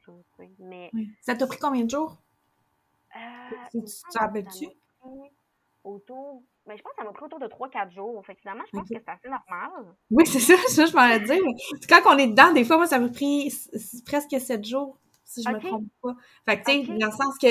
[0.59, 0.91] mais...
[1.23, 2.17] Ça t'a pris combien de jours?
[3.17, 4.67] Euh, tu te rappelles-tu?
[5.85, 6.43] Autour...
[6.67, 8.27] Mais je pense que ça m'a pris autour de 3-4 jours.
[8.27, 9.97] Fait finalement, je pense que c'est assez normal.
[10.11, 11.43] Oui, c'est ça, ça, je m'en dire.
[11.89, 13.51] Quand on est dedans, des fois, moi, ça m'a pris
[14.05, 16.15] presque 7 jours, si je me trompe pas.
[16.45, 17.49] Fait que, tu sais, dans le sens que,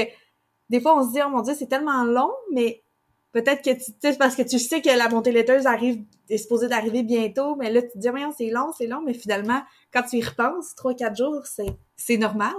[0.69, 2.83] des fois, on se dit, oh mon Dieu, c'est tellement long, mais
[3.31, 6.67] peut-être que tu sais parce que tu sais que la montée laiteuse arrive est supposée
[6.67, 9.61] d'arriver bientôt mais là tu te dis voyons c'est long c'est long mais finalement
[9.93, 12.55] quand tu y repenses trois quatre jours c'est normal.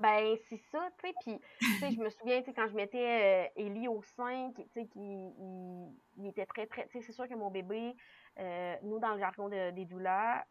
[0.00, 2.74] Ben c'est ça tu sais puis tu sais je me souviens tu sais quand je
[2.74, 5.00] mettais euh, Ellie au sein tu sais qui
[6.18, 7.94] il, était très très tu sais c'est sûr que mon bébé
[8.38, 10.42] euh, nous dans le jargon des douleurs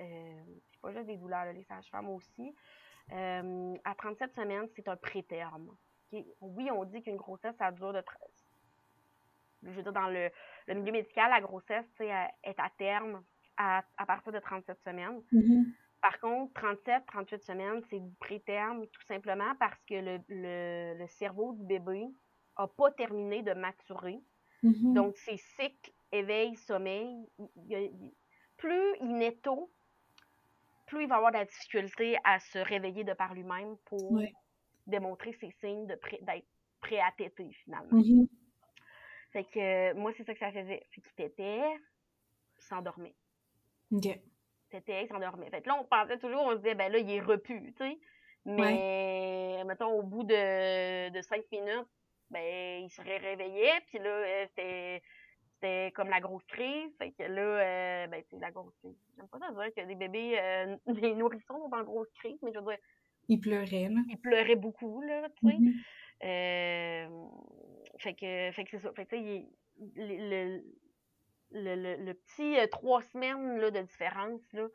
[0.00, 2.54] euh, c'est pas juste des douleurs les sages-femmes aussi
[3.12, 5.70] euh, à 37 semaines c'est un préterme
[6.12, 8.02] oui on dit qu'une grossesse ça dure de
[9.62, 10.30] je veux dire, dans le,
[10.68, 13.22] milieu médical, la grossesse est à terme
[13.56, 15.22] à, partir de 37 semaines.
[15.32, 15.64] Mm-hmm.
[16.00, 21.64] Par contre, 37, 38 semaines, c'est du préterme tout simplement parce que le, cerveau du
[21.64, 22.06] bébé
[22.58, 24.20] n'a pas terminé de maturer.
[24.62, 24.92] Mm-hmm.
[24.92, 27.26] Donc, ses cycles éveil, sommeil,
[28.56, 29.70] plus il est tôt,
[30.86, 34.20] plus il va avoir de la difficulté à se réveiller de par lui-même pour
[34.86, 36.46] démontrer ses signes d'être
[36.80, 37.98] prêt à téter finalement.
[37.98, 38.28] Mm-hmm.
[39.32, 40.86] Fait que moi, c'est ça que ça faisait.
[40.90, 41.74] Fait qu'il tétait,
[42.58, 43.14] il s'endormait.
[43.92, 44.08] OK.
[44.70, 45.50] Tétait, il s'endormait.
[45.50, 47.84] Fait que là, on pensait toujours, on se disait, ben là, il est repu, tu
[47.84, 47.98] sais.
[48.44, 51.88] Mais, mettons, au bout de, de cinq minutes,
[52.30, 55.02] ben, il serait réveillé, puis là, euh, c'était
[55.54, 56.94] c'était comme la grosse crise.
[56.98, 58.96] Fait que là, euh, ben, c'est la grosse crise.
[59.16, 62.52] J'aime pas ça dire que des bébés, euh, des nourrissons sont en grosse crise, mais
[62.52, 62.78] je veux dire.
[63.28, 64.00] Ils pleuraient, là.
[64.08, 65.58] Ils pleuraient beaucoup, là, tu sais.
[65.58, 65.74] Mhm.
[66.24, 67.08] Euh,
[67.98, 68.92] fait que, fait que c'est ça.
[68.94, 69.46] Fait que, tu sais,
[69.96, 70.62] le,
[71.50, 74.66] le, le, le, petit euh, trois semaines là, de différence, là,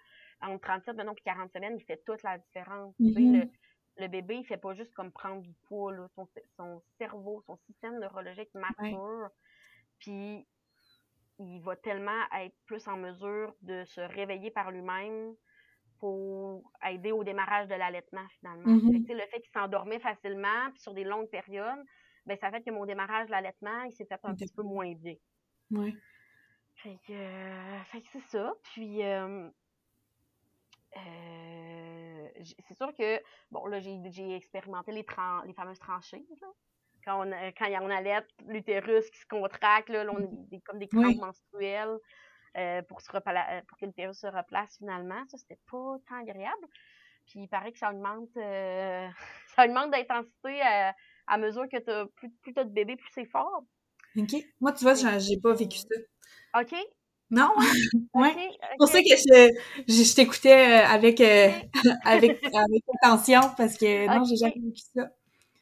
[0.42, 2.96] entre 37 maintenant et 40 semaines, il fait toute la différence.
[3.00, 3.42] Mhm.
[3.42, 3.50] le,
[3.98, 6.08] le bébé, il fait pas juste comme prendre du poids, là.
[6.16, 6.28] Son,
[6.58, 9.30] son cerveau, son système neurologique mature.
[10.00, 10.48] Puis
[11.40, 15.36] il va tellement être plus en mesure de se réveiller par lui-même
[16.02, 18.68] pour aider au démarrage de l'allaitement finalement.
[18.68, 18.92] Mhm.
[18.92, 21.80] Fait que, tu sais, le fait qu'il s'endormait facilement puis sur des longues périodes,
[22.26, 24.92] ben ça fait que mon démarrage de l'allaitement, il s'est fait un petit peu moins
[24.94, 25.16] bien.
[26.76, 28.52] Fait que, euh, que c'est ça.
[28.74, 29.48] Puis euh,
[30.98, 32.28] euh,
[32.68, 33.22] c'est sûr que
[33.52, 36.48] bon là j'ai expérimenté les tran- les fameuses tranchées là.
[37.06, 40.60] Quand on a- quand on allait l'utérus qui se contracte là, là, on a des,
[40.62, 41.20] comme des crampes Oui.
[41.20, 41.98] menstruelles
[42.58, 45.24] euh, pour se euh, pour que l'utérus se replace finalement.
[45.28, 46.68] Ça c'était pas tant agréable.
[47.28, 49.08] Puis il paraît que ça augmente euh,
[49.56, 50.96] ça augmente d'intensité à,
[51.28, 53.64] à mesure que t'as plus plus t'as de bébé plus c'est fort.
[54.18, 54.36] OK.
[54.60, 55.96] Moi, tu vois, j'ai j'ai pas vécu ça.
[56.54, 56.74] Ok.
[57.30, 57.50] Non?
[58.14, 58.36] Ouais.
[58.36, 59.52] ok, C'est pour ça que je,
[59.88, 61.50] je, je t'écoutais avec, euh,
[62.04, 64.40] avec, avec attention parce que non, j'ai Ok.
[64.40, 65.10] jamais vécu ça.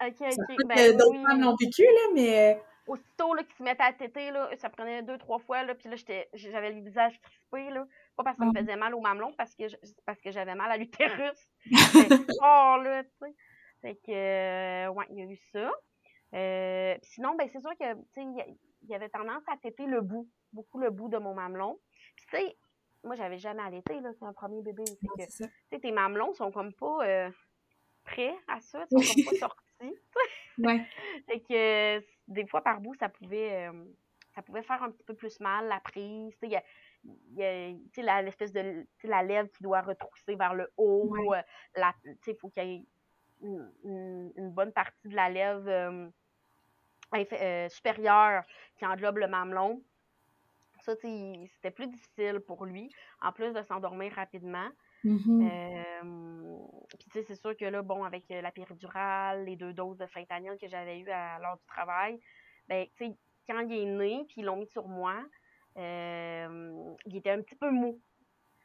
[0.01, 0.57] Ok, ok.
[0.67, 1.23] Ben d'autres oui.
[1.27, 2.61] femmes l'ont vécu, là, mais.
[2.89, 5.89] Aussitôt là, qu'ils se mettaient à téter, là, ça prenait deux, trois fois, là, puis
[5.89, 7.85] là, j'étais, j'avais le visage crispé, là.
[8.15, 8.59] Pas parce que ça me Ah.
[8.61, 9.75] faisait mal au mamelon, parce que, je-
[10.05, 11.49] parce que j'avais mal à l'utérus.
[12.39, 13.35] Fort, là, tu sais.
[13.81, 15.71] Fait que, euh, ouais, il y a eu ça.
[16.35, 18.21] Euh, puis sinon, ben, c'est sûr que, tu sais,
[18.81, 21.79] il y avait tendance à téter le bout, beaucoup le bout de mon mamelon.
[22.15, 22.57] Puis, tu sais,
[23.03, 24.83] moi, j'avais jamais allaité, là, c'est un premier bébé.
[24.85, 27.29] Tu sais, tes mamelons sont comme pas euh,
[28.03, 29.68] prêts à ça, ils sont comme pas sortis.
[29.81, 30.85] Ouais.
[31.27, 33.85] Fait que euh, des fois par bout, ça pouvait euh,
[34.35, 36.33] ça pouvait faire un petit peu plus mal la prise.
[36.41, 36.63] Tu sais,
[37.05, 41.07] il y a, l'espèce de la lèvre qui doit retrousser vers le haut.
[41.09, 41.37] Ouais.
[41.37, 41.41] euh,
[41.75, 42.85] la, il faut qu'il y ait
[43.41, 46.09] une, une- une bonne partie de la lèvre euh,
[47.13, 48.43] euh, supérieure
[48.77, 49.81] qui englobe le mamelon.
[50.81, 52.89] Ça, c'était plus difficile pour lui,
[53.21, 54.69] en plus de s'endormir rapidement.
[55.03, 55.49] Mhm.
[55.49, 56.38] Euh,
[56.97, 59.97] puis tu sais, c'est sûr que là, bon, avec euh, la péridurale, les deux doses
[59.97, 62.19] de fentanyl que j'avais eues à l'heure du travail,
[62.67, 63.17] ben, tu sais,
[63.47, 65.23] quand il est né, puis ils l'ont mis sur moi,
[65.77, 67.99] euh, il était un petit peu mou.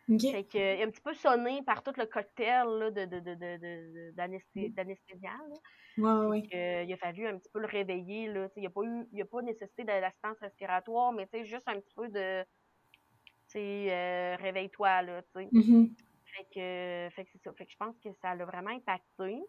[0.09, 0.20] OK.
[0.20, 3.20] Fait que, il a un petit peu sonné par tout le cocktail là, de, de,
[3.20, 5.31] de, d'anesthésiant.
[5.49, 5.57] là.
[5.97, 6.49] Ouais, ouais.
[6.55, 8.27] Euh, il a fallu un petit peu le réveiller.
[8.29, 11.27] Là, tu sais, il n'y a, pas eu- il a pas nécessité d'assistance respiratoire, mais
[11.27, 12.43] tu sais, juste un petit peu de.
[12.43, 15.49] Tu sais, euh, réveille-toi, là, tu sais.
[15.53, 15.95] Mhm.
[16.37, 17.53] Fait que, fait que c'est ça.
[17.53, 19.43] Fait que je pense que ça l'a vraiment impacté.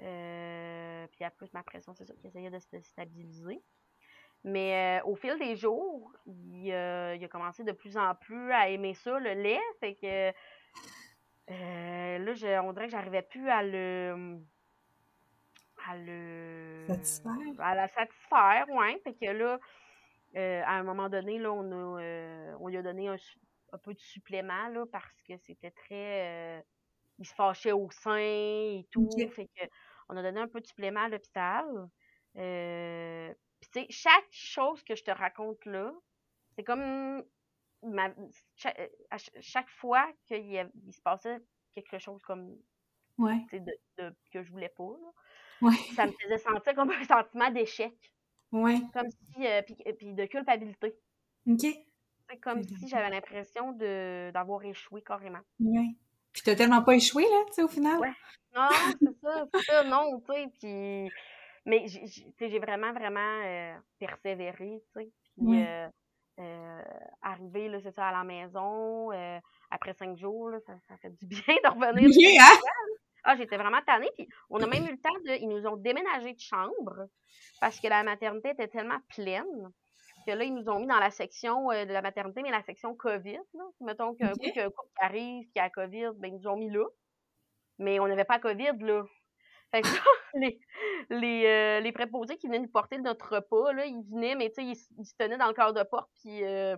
[0.00, 3.62] Euh, puis après, ma pression, c'est ça, qui essayait de se stabiliser.
[4.42, 8.50] Mais euh, au fil des jours, il, euh, il a commencé de plus en plus
[8.52, 9.60] à aimer ça, le lait.
[9.80, 10.32] Fait que
[11.50, 14.38] euh, là, je, on dirait que j'arrivais plus à le.
[15.86, 16.84] à le.
[16.86, 17.32] Satisfaire?
[17.58, 18.98] à la satisfaire, ouais.
[19.04, 19.58] Fait que là,
[20.34, 23.16] à un moment donné, là, on, a, on lui a donné un,
[23.72, 26.58] un peu de supplément, là, parce que c'était très.
[26.58, 26.62] euh,
[27.18, 29.08] il se fâchait au sein et tout.
[29.34, 29.62] Fait que
[30.08, 31.66] on a donné un peu de supplément à l'hôpital.
[32.36, 33.34] Euh,
[33.72, 35.92] puis chaque chose que je te raconte là,
[36.56, 37.22] c'est comme
[37.82, 38.14] ma-
[38.56, 38.88] cha- euh,
[39.40, 41.38] chaque fois qu'il il se passait
[41.74, 42.56] quelque chose comme
[43.18, 43.44] Ouais.
[43.52, 43.58] de,
[43.98, 45.12] de- que je voulais pas, là,
[45.62, 45.76] Ouais.
[45.94, 47.94] ça me faisait sentir comme un sentiment d'échec,
[48.52, 48.80] Ouais.
[48.94, 50.96] comme si euh, puis, puis de culpabilité.
[51.46, 51.66] OK.
[52.42, 53.72] Comme si j'avais l'impression
[54.32, 55.40] d'avoir échoué carrément.
[55.58, 55.94] Ouais.
[56.32, 57.98] Puis t'as tellement pas échoué, là, tu sais, au final?
[57.98, 58.12] Ouais.
[58.54, 58.68] Non,
[59.00, 61.10] c'est ça, c'est ça, non, tu sais, puis...
[61.66, 65.88] Mais j'ai- j'ai tu sais, j'ai vraiment, vraiment euh, persévéré, tu sais, puis euh,
[66.38, 66.82] euh,
[67.20, 69.10] arrivé, là, c'est ça, à la maison,
[69.70, 72.08] après cinq jours, là, ça, ça fait du bien de revenir.
[72.16, 72.58] Oui, hein?
[73.22, 75.32] Ah, j'étais vraiment tannée, puis on a même eu le temps de...
[75.42, 77.06] Ils nous ont déménagé de chambre,
[77.60, 79.70] parce que la maternité était tellement pleine,
[80.26, 82.62] que là, ils nous ont mis dans la section euh, de la maternité, mais la
[82.62, 83.64] section COVID, là.
[83.80, 84.38] Mettons qu'un Ok.
[84.38, 86.56] coup, qu'il y a un couple qui arrive, qui a COVID, ben, ils nous ont
[86.56, 86.84] mis là.
[87.78, 89.04] Mais on n'avait pas COVID, là.
[89.72, 89.92] Fait que là,
[90.34, 90.60] les,
[91.10, 94.56] les, euh, les préposés qui venaient nous porter notre repas, là, ils venaient, mais tu
[94.56, 96.76] sais, ils, ils se tenaient dans le corps de porte, puis euh,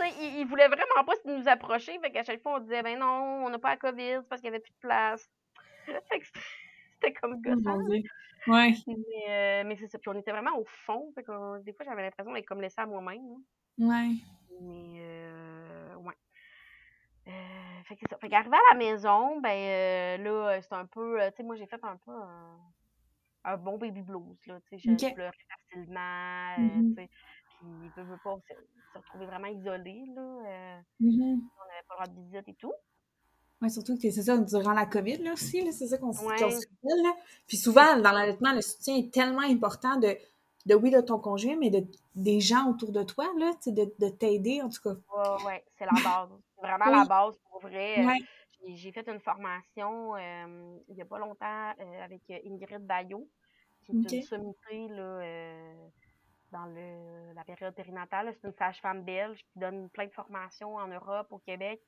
[0.00, 1.98] ils, ils voulaient vraiment pas nous approcher.
[2.00, 4.40] Fait qu'à chaque fois, on disait, ben non, on n'a pas la COVID, c'est parce
[4.40, 5.28] qu'il y avait plus de place.
[6.08, 6.40] Fait que c'était-
[6.94, 7.78] c'était comme Oh, gossant.
[8.48, 8.74] Ouais.
[8.86, 8.94] Mais,
[9.28, 9.98] euh, mais c'est ça.
[9.98, 11.10] Puis on était vraiment au fond.
[11.14, 13.22] Fait que des fois, j'avais l'impression d'être comme laissée à moi-même.
[13.28, 13.36] là.
[13.86, 14.14] Ouais.
[14.60, 16.14] Mais, euh, ouais.
[17.26, 17.30] Euh,
[17.84, 18.18] fait que c'est ça.
[18.18, 21.18] Fait qu'arrivé à la maison, ben euh, là, euh, c'est un peu.
[21.30, 22.58] tu sais, moi, j'ai fait un peu un,
[23.44, 24.58] un bon baby blues, là.
[24.70, 25.30] Tu sais, je pleurais
[25.70, 26.54] facilement.
[26.58, 26.94] euh, Mhm.
[26.96, 27.08] tu sais.
[27.60, 28.54] puis il veut, veut pas se,
[28.92, 30.22] se retrouver vraiment isolé, là.
[31.60, 32.74] on n'avait pas le droit de visite et tout.
[33.60, 36.24] Ouais, surtout que c'est ça, durant la COVID, là, aussi, là, c'est ça qu'on se
[36.24, 36.36] Ouais.
[36.38, 37.12] là.
[37.48, 40.16] Puis souvent, dans l'allaitement, le soutien est tellement important de,
[40.66, 41.84] de oui, de ton conjoint, mais de,
[42.14, 44.90] des gens autour de toi, là, de, de t'aider, en tout cas.
[45.16, 46.28] Ouais, ouais, c'est la base.
[46.54, 46.98] C'est vraiment Oui.
[46.98, 48.06] la base pour vrai.
[48.06, 48.18] Ouais.
[48.74, 53.28] J'ai- fait une formation euh, il n'y a pas longtemps euh, avec Ingrid Bayot,
[53.84, 55.74] qui est une sommité là, euh,
[56.50, 58.34] dans le, la période périnatale.
[58.34, 61.80] C'est une sage-femme belge qui donne plein de formations en Europe, au Québec,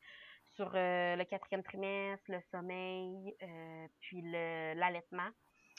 [0.54, 5.28] sur euh, le quatrième trimestre, le sommeil, euh, puis l'allaitement.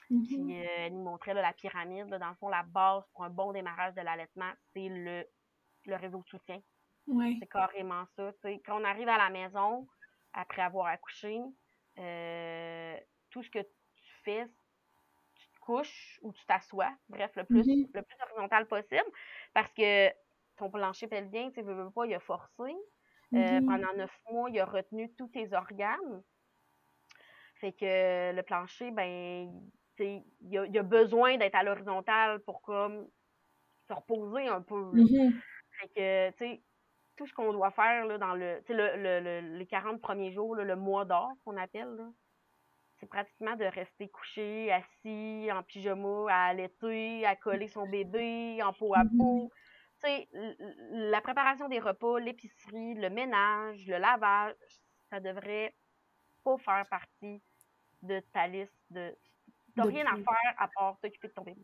[0.10, 0.24] Mhm.
[0.26, 2.10] Puis euh, elle nous montrait là, la pyramide.
[2.10, 2.20] là.
[2.20, 5.26] dans le fond, la base pour un bon démarrage de l'allaitement, c'est le,
[5.86, 6.62] le réseau de soutien.
[7.40, 8.32] C'est carrément ça.
[8.66, 9.88] Quand on arrive à la maison,
[10.34, 11.40] après avoir accouché,
[13.30, 14.46] tout ce que tu fais,
[15.36, 17.88] tu te couches ou tu t'assois, bref, le plus, Mhm.
[17.94, 19.12] le plus horizontal possible,
[19.54, 20.10] parce que
[20.58, 22.76] ton plancher pelvien, tu veux, veux pas, il a forcé.
[23.34, 23.66] Euh, Mhm.
[23.66, 26.24] pendant neuf mois, il a retenu tous tes organes.
[27.56, 29.52] Fait que le plancher, ben,
[29.96, 33.08] tu sais, il a, il a besoin d'être à l'horizontale pour comme
[33.88, 34.92] se reposer un peu.
[34.94, 35.42] Mhm.
[35.80, 36.64] Fait que, tu sais,
[37.18, 40.02] tout ce qu'on doit faire là, dans le, tu sais, le, le, le- les 40
[40.02, 42.10] premiers jours, là, le mois d'or qu'on appelle, là,
[43.00, 48.74] c'est pratiquement de rester couché, assis, en pyjama, à allaiter, à coller son bébé, en
[48.74, 49.18] peau à Mhm.
[49.18, 49.52] peau.
[50.04, 54.56] La préparation des repas, l'épicerie, le ménage, le lavage,
[55.10, 55.76] ça devrait
[56.44, 57.42] pas faire partie
[58.02, 59.16] de ta liste de...
[59.76, 61.62] T'as rien à faire à part t'occuper de ton bébé.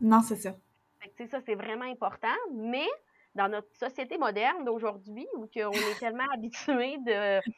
[0.00, 0.54] Non, c'est ça.
[1.00, 2.86] Fait que, tu sais, ça, c'est vraiment important, mais
[3.34, 7.40] dans notre société moderne d'aujourd'hui, où on est tellement habitué de.
[7.40, 7.52] tu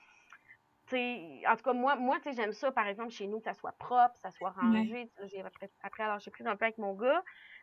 [0.90, 3.44] sais, En tout cas, moi, moi tu sais, j'aime ça, par exemple, chez nous, que
[3.44, 5.10] ça soit propre, que ça soit rangé.
[5.24, 7.22] J'ai après, après alors j'ai pris un peu avec mon gars,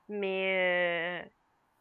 [0.09, 1.23] mais.
[1.23, 1.29] euh,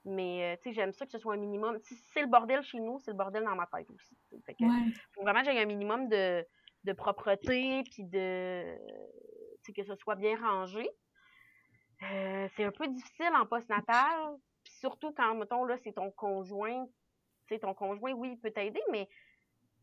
[0.04, 1.78] mais, euh, tu sais, j'aime ça que ce soit un minimum.
[1.78, 4.16] Si c'est le bordel chez nous, c'est le bordel dans ma tête aussi.
[4.44, 4.92] Fait que, Ouais.
[5.14, 6.44] faut vraiment que j'ai un minimum de,
[6.84, 8.76] de propreté, puis de.
[9.64, 10.88] tu sais, que ce soit bien rangé.
[12.02, 16.86] Euh, c'est un peu difficile en postnatal, puis surtout quand, mettons, là, c'est ton conjoint.
[17.46, 19.08] Tu sais, ton conjoint, oui, il peut t'aider, mais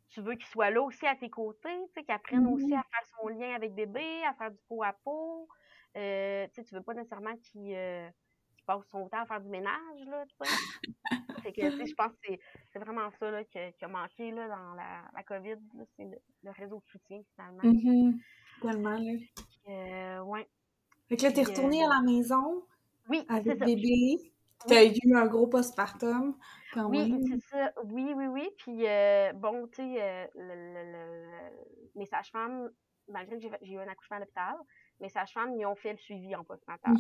[0.10, 2.84] tu veux qu'il soit là aussi à tes côtés, tu sais, qu'il apprenne aussi à
[2.84, 5.48] faire son lien avec bébé, à faire du pot à peau.
[5.98, 8.10] Euh, tu sais, tu veux pas nécessairement qu'il euh,
[8.62, 10.52] qu'il passe son temps à faire du ménage, là, tu sais.
[11.44, 12.36] Que, je pense que
[12.72, 15.56] c'est- vraiment ça, là, qui a, qui a manqué, là, dans la, la COVID,
[15.98, 17.64] c'est le, le réseau de soutien, finalement.
[17.64, 18.20] Mhm.
[18.62, 19.12] Tellement, là.
[19.68, 20.48] Euh, ouais.
[21.10, 22.64] Fait que là, t'es retournée euh, à la maison
[23.10, 23.66] Oui, avec ça.
[23.66, 24.32] bébé.
[24.68, 26.38] T'as eu un gros postpartum,
[26.74, 27.24] quand Oui, même.
[27.26, 27.74] c'est ça.
[27.86, 28.48] Oui, oui, oui.
[28.60, 30.92] Puis, euh, bon, tu sais, euh, le, le-
[31.32, 32.70] le- mes sages-femmes,
[33.08, 34.56] malgré que j'ai eu un accouchement à l'hôpital,
[35.02, 36.94] mes sages-femmes, ils ont fait le suivi en postnatal.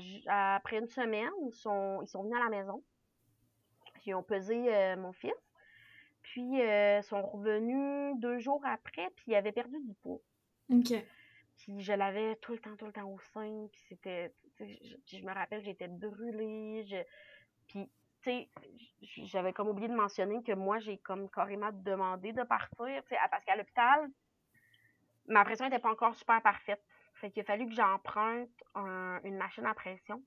[0.00, 2.82] J- après une semaine, ils sont, ils sont venus à la maison.
[3.94, 5.32] Puis, ils ont pesé euh, mon fils.
[6.22, 10.20] Puis, euh, ils sont revenus deux jours après, puis ils avaient perdu du poids.
[10.70, 11.04] OK.
[11.56, 13.68] Puis je l'avais tout le temps, tout le temps au sein.
[13.70, 14.34] Puis c'était.
[14.58, 14.64] Je,
[15.06, 16.84] je me rappelle, j'étais brûlée.
[16.86, 16.96] Je,
[17.68, 17.88] puis,
[18.22, 18.48] tu sais,
[19.02, 22.86] j- j'avais comme oublié de mentionner que moi, j'ai comme carrément demandé de partir.
[23.04, 24.08] tu sais, à- Parce qu'à l'hôpital,
[25.26, 26.82] ma pression n'était pas encore super parfaite.
[27.14, 30.22] Fait qu'il a fallu que j'emprunte un- une machine à pression.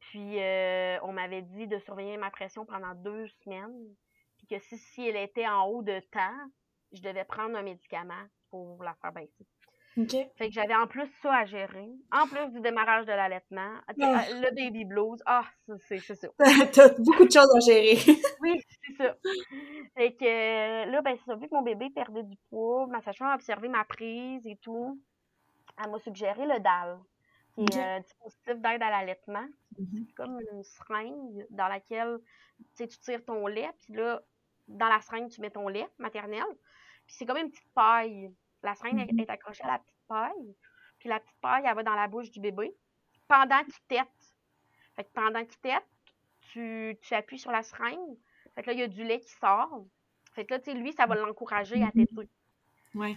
[0.00, 3.94] Puis, euh, on m'avait dit de surveiller ma pression pendant deux semaines.
[4.38, 6.50] Puis que si, si elle était en haut de temps,
[6.92, 9.46] je devais prendre un médicament pour la faire baisser.
[9.98, 10.10] OK.
[10.36, 11.88] Fait que j'avais en plus ça à gérer.
[12.12, 14.24] En plus du démarrage de l'allaitement, sais, Ah.
[14.30, 15.22] euh, le baby blues.
[15.26, 15.44] Ah,
[15.88, 16.28] c'est ça.
[16.72, 17.96] T'as beaucoup de choses à gérer.
[18.42, 19.16] Oui, c'est ça.
[19.96, 21.36] Fait que euh, là, ben, c'est ça.
[21.36, 25.00] Vu que mon bébé perdait du poids, ma sage-femme a observé ma prise et tout.
[25.82, 26.98] Elle m'a suggéré le DAL,
[27.54, 29.46] qui est un dispositif d'aide à l'allaitement.
[29.78, 30.04] Mhm.
[30.06, 32.18] C'est comme une seringue dans laquelle
[32.76, 34.20] tu tires ton lait, puis là,
[34.68, 36.44] dans la seringue, tu mets ton lait maternel.
[37.06, 38.30] Puis c'est comme une petite paille.
[38.66, 39.20] La seringue est- Mhm.
[39.20, 40.54] est accrochée à la petite paille.
[40.98, 42.74] Puis la petite paille, elle va dans la bouche du bébé
[43.28, 44.06] pendant qu'il tète.
[44.94, 45.86] Fait que pendant qu'il tète,
[46.52, 48.16] tu, tu appuies sur la seringue.
[48.54, 49.84] Fait que là, il y a du lait qui sort.
[50.32, 52.06] Fait que là, tu sais, lui, ça va l'encourager à Mhm.
[52.06, 52.28] téter.
[52.94, 53.16] Ouais.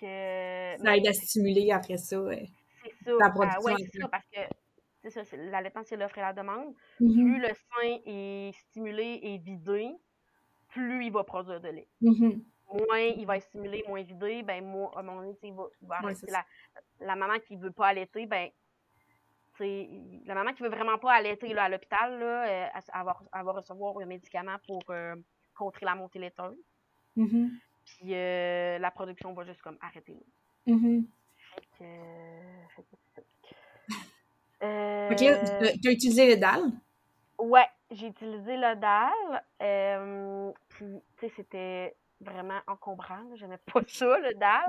[0.00, 2.20] Que, Ça aide à stimuler après ça.
[2.20, 2.46] ouais.
[2.82, 3.12] c'est ça.
[3.20, 3.84] la production ouais, après.
[3.92, 4.40] c'est ça, parce que
[5.02, 6.74] c'est ça, c'est- l'allaitement, c'est l'offre et la demande.
[6.98, 7.12] Mhm.
[7.12, 9.92] Plus le sein est stimulé et vidé,
[10.70, 11.88] plus il va produire de lait.
[12.72, 15.48] Moins il va être stimulé, moins vidé, ben moins, à un moment donné, tu sais,
[15.48, 16.44] il va, il va Ouais, la,
[17.00, 18.48] la maman qui veut pas allaiter, ben,
[19.60, 23.20] la maman qui veut vraiment pas allaiter là, à l'hôpital, là, euh, elle, elle va,
[23.34, 25.14] elle va recevoir un médicament pour euh,
[25.54, 26.58] contrer la montée laiteuse.
[27.16, 27.50] Mhm.
[27.84, 30.14] Puis euh, la production va juste comme arrêter.
[30.14, 30.74] là.
[30.74, 31.06] Mhm.
[31.54, 31.84] Fait que.
[34.64, 36.62] Euh, Fait que là, tu as utilisé le DAL?
[37.36, 39.42] Ouais, j'ai utilisé le DAL.
[39.60, 43.34] Euh, puis, tu sais, c'était vraiment encombrant.
[43.36, 44.64] J'aimais pas ça, le DAL.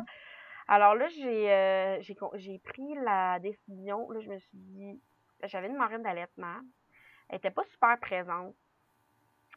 [0.68, 2.02] Alors là, j'ai euh,
[2.36, 4.10] j'ai pris la décision.
[4.12, 5.02] Là, je me suis dit,
[5.44, 6.60] j'avais une marine d'allaitement.
[7.30, 8.56] Elle était pas super présente.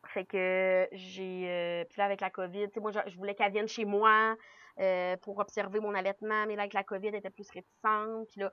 [0.08, 1.44] Fait que j'ai.
[1.48, 4.36] euh, puis là, avec la COVID, moi, je, je voulais qu'elle vienne chez moi
[4.78, 8.28] euh, pour observer mon allaitement, mais là, avec la COVID, elle était plus réticente.
[8.28, 8.50] Puis là.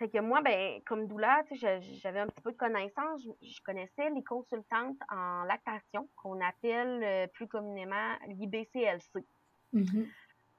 [0.00, 3.22] Fait que moi, ben, comme doula, tu sais, je- j'avais un petit peu de connaissances.
[3.22, 9.26] Je, je connaissais les consultantes en lactation, qu'on appelle euh, plus communément l'IBCLC
[9.74, 10.08] Mhm.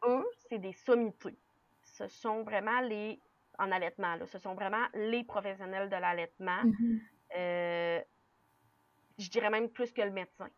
[0.06, 1.36] eux, c'est des sommités.
[1.84, 3.20] Ce sont vraiment les,
[3.58, 6.64] en allaitement, là, ce sont vraiment les professionnels de l'allaitement.
[6.64, 7.02] Mhm.
[7.36, 8.00] Euh,
[9.18, 10.50] je dirais même plus que le médecin.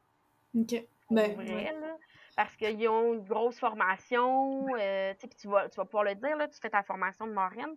[0.55, 0.75] OK.
[1.09, 1.79] Ben, vrai, ouais.
[1.79, 1.97] là,
[2.36, 4.67] parce qu'ils ont une grosse formation.
[4.77, 6.84] euh, tu sais, puis tu vas, tu vas pouvoir le dire, là, tu fais ta
[6.84, 7.75] formation de marraine.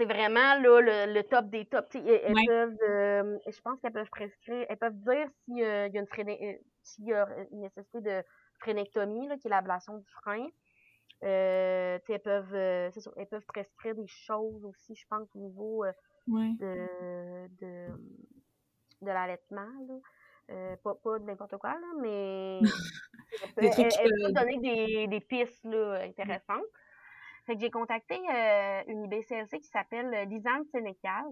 [0.00, 1.94] C'est vraiment là, le, le top des tops.
[1.94, 2.46] Elles, elles Ouais.
[2.46, 6.54] peuvent, euh, je pense qu'elles peuvent prescrire, elles peuvent dire s'il y a une, fréné-
[6.54, 8.22] euh, s'il y a une nécessité de
[8.60, 10.46] frénectomie, là, qui est l'ablation du frein.
[11.22, 15.92] Euh, elles peuvent, euh, elles peuvent prescrire des choses aussi, je pense, au niveau euh,
[16.28, 16.54] Ouais.
[16.58, 17.88] de, de,
[19.02, 19.68] de l'allaitement.
[19.86, 19.94] là.
[20.50, 22.60] Euh, pas, pas de n'importe quoi, là, mais
[23.42, 26.64] elle peut, Des trucs, elle- elle peut euh, donner des, des pistes là, intéressantes.
[27.50, 31.24] Fait que j'ai contacté euh, une IBCLC qui s'appelle euh, Lisanne Sénécal.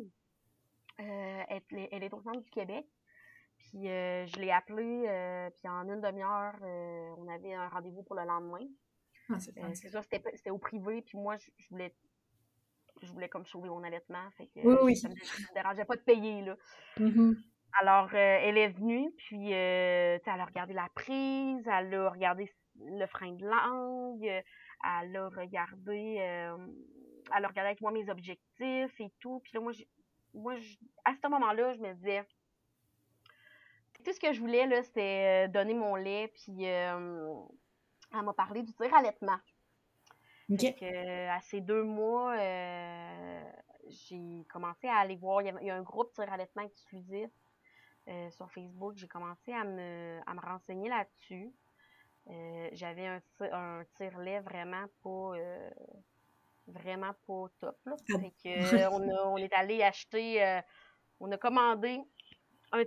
[0.99, 2.85] Euh, elle, est- elle est au centre du Québec.
[3.59, 6.57] Puis euh, je l'ai appelée, puis en une demi-heure,
[7.19, 8.67] on avait un rendez-vous pour le lendemain.
[9.31, 11.95] Ah, c'est sûr, c'était au privé, puis moi, je, je voulais
[13.01, 14.29] je voulais comme sauver mon allaitement.
[14.37, 14.97] Fait que Oui, oui.
[14.97, 16.57] ça me, ça me dérangeait pas de payer, là.
[16.99, 17.37] Mhm.
[17.79, 22.51] Alors, elle est venue, puis elle a regardé la prise, elle a regardé
[22.81, 24.43] le frein de langue,
[24.85, 26.57] elle a regardé, euh,
[27.37, 29.41] elle a regardé avec moi mes objectifs et tout.
[29.41, 29.89] Puis là, moi, j'ai-
[30.35, 32.25] moi je- à ce moment-là, je me disais,
[34.05, 37.35] tout ce que je voulais, là, c'était euh, donner mon lait, puis euh,
[38.15, 39.39] elle m'a parlé du tir allaitement.
[40.51, 40.61] OK.
[40.61, 42.37] Fait que, euh, à ces deux mois,
[43.89, 45.43] j'ai commencé à aller voir.
[45.43, 47.31] Il y, avait- il y a un groupe tir allaitement exclusif
[48.09, 48.97] euh, sur Facebook.
[48.97, 51.53] J'ai commencé à me, à me renseigner là-dessus.
[52.31, 53.21] Euh, J'avais un,
[53.53, 55.71] un tire-lait vraiment pas euh,
[56.67, 57.77] vraiment pas top.
[57.87, 57.97] Là.
[58.15, 58.19] Ah.
[58.21, 60.61] Fait que, euh, on, a- on est allé acheter, euh,
[61.21, 61.99] on a commandé
[62.73, 62.85] un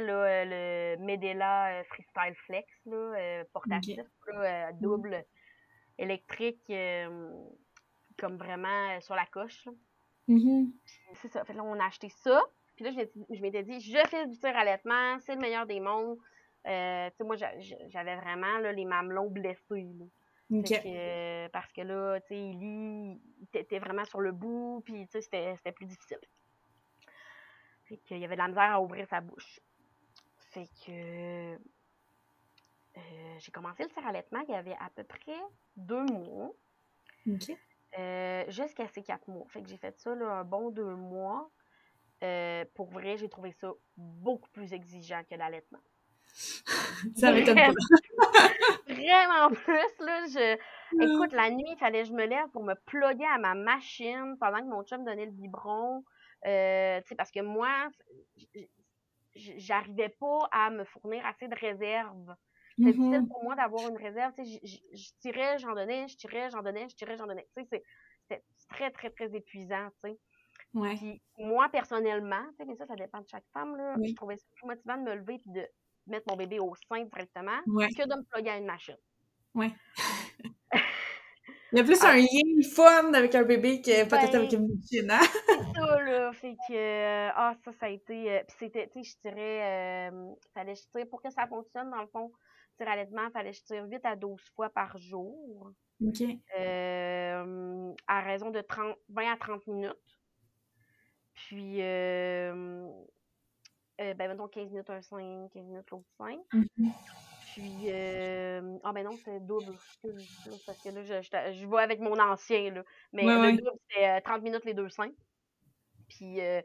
[0.00, 5.24] là, euh, le Medela Freestyle Flex, là, portatif, là, euh, double
[5.98, 6.72] électrique,
[8.16, 9.68] comme vraiment sur la coche.
[10.28, 10.72] Mhm.
[11.14, 11.44] C'est ça.
[11.44, 12.42] Fait que là, on a acheté ça.
[12.76, 16.16] Puis là, je m'étais- dit, je fais du tir allaitement, c'est le meilleur des mondes.
[16.66, 19.86] Euh, tu sais, moi, j'a- j'a- j'avais vraiment là, les mamelons blessés.
[20.80, 20.88] que,
[21.46, 23.20] euh, parce que là, tu sais, il
[23.52, 26.20] était vraiment sur le bout, puis tu sais, c'était plus difficile.
[27.84, 29.60] Fait qu'il y avait de la misère à ouvrir sa bouche.
[30.52, 31.58] Fait que
[32.96, 35.36] euh, j'ai commencé le tir allaitement, il y avait à peu près
[35.76, 36.52] deux mois.
[37.98, 39.46] Euh, jusqu'à ces quatre mois.
[39.48, 41.50] Fait que j'ai fait ça là, un bon deux mois.
[42.22, 45.80] Euh, pour vrai, j'ai trouvé ça beaucoup plus exigeant que l'allaitement.
[47.16, 47.70] Ça m'étonne pas.
[48.88, 50.24] Vraiment plus, là.
[50.26, 50.58] Je...
[51.00, 54.36] Écoute, la nuit, il fallait que je me lève pour me plugger à ma machine
[54.38, 56.04] pendant que mon chum donnait le biberon.
[56.46, 57.88] Euh, tu sais, parce que moi,
[59.34, 62.34] j'arrivais pas à me fournir assez de réserves.
[62.76, 63.28] C'est difficile Mhm.
[63.28, 64.32] pour moi d'avoir une réserve.
[64.38, 67.46] Je tirais, j'en donnais, je tirais, j'en donnais, je tirais, j'en donnais.
[67.56, 67.84] Tu sais, c'est-
[68.22, 70.18] c'était très, très, très épuisant, tu sais.
[70.74, 70.94] Ouais.
[70.96, 74.08] Puis moi, personnellement, tu sais, mais ça, ça dépend de chaque femme, là, Oui.
[74.10, 75.68] je trouvais ça plus motivant de me lever puis de
[76.06, 77.88] mettre mon bébé au sein directement Ouais.
[77.90, 78.96] que de me plugger à une machine.
[79.54, 79.70] Ouais.
[81.72, 82.10] Il y a plus Ah.
[82.12, 85.18] un lien fun avec un bébé que peut-être Ben, avec une machine, hein?
[85.48, 86.32] C'est ça, là.
[86.32, 88.30] Fait que, euh, ah, ça, ça a été.
[88.30, 90.10] euh, puis c'était, tu sais, je tirais.
[90.12, 92.30] euh, fallait je tire pour que ça fonctionne, dans le fond,
[92.78, 95.72] tir allaitement, fallait je tire 8 à 12 fois par jour.
[96.00, 96.22] OK.
[96.58, 99.96] euh, à raison de 30, 20 à 30 minutes.
[101.34, 102.88] Puis, euh,
[104.00, 106.36] euh, ben, mettons 15 minutes un sein, 15 minutes l'autre sein.
[106.52, 106.94] Mhm.
[107.40, 109.78] Puis, euh, ah ben non, c'est double.
[110.66, 112.84] Parce que là, je, je, je vais avec mon ancien, là.
[113.12, 113.58] Mais Ouais, le ouais.
[113.62, 115.12] double, c'était euh, 30 minutes les deux seins.
[116.08, 116.62] Puis, euh,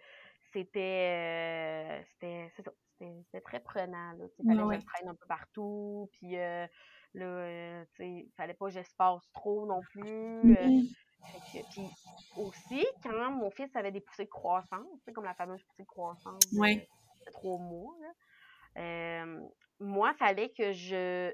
[0.53, 4.27] c'était, euh, c'était, c'est ça, c'était, très prenant, là.
[4.30, 4.80] Tu sais, fallait Ouais, que ouais.
[4.80, 6.09] je traîne un peu partout.
[6.13, 6.67] Puis, euh,
[7.13, 10.53] là, euh, tu sais, fallait pas que j'espace trop non plus.
[10.55, 10.95] euh, Mhm.
[11.32, 11.95] fait que- puis
[12.36, 15.84] aussi, quand mon fils avait des poussées de croissance, tu sais, comme la fameuse poussée
[15.84, 16.88] de croissance Ouais.
[17.32, 19.41] Trois mois, là, euh,
[19.80, 21.34] moi, fallait que je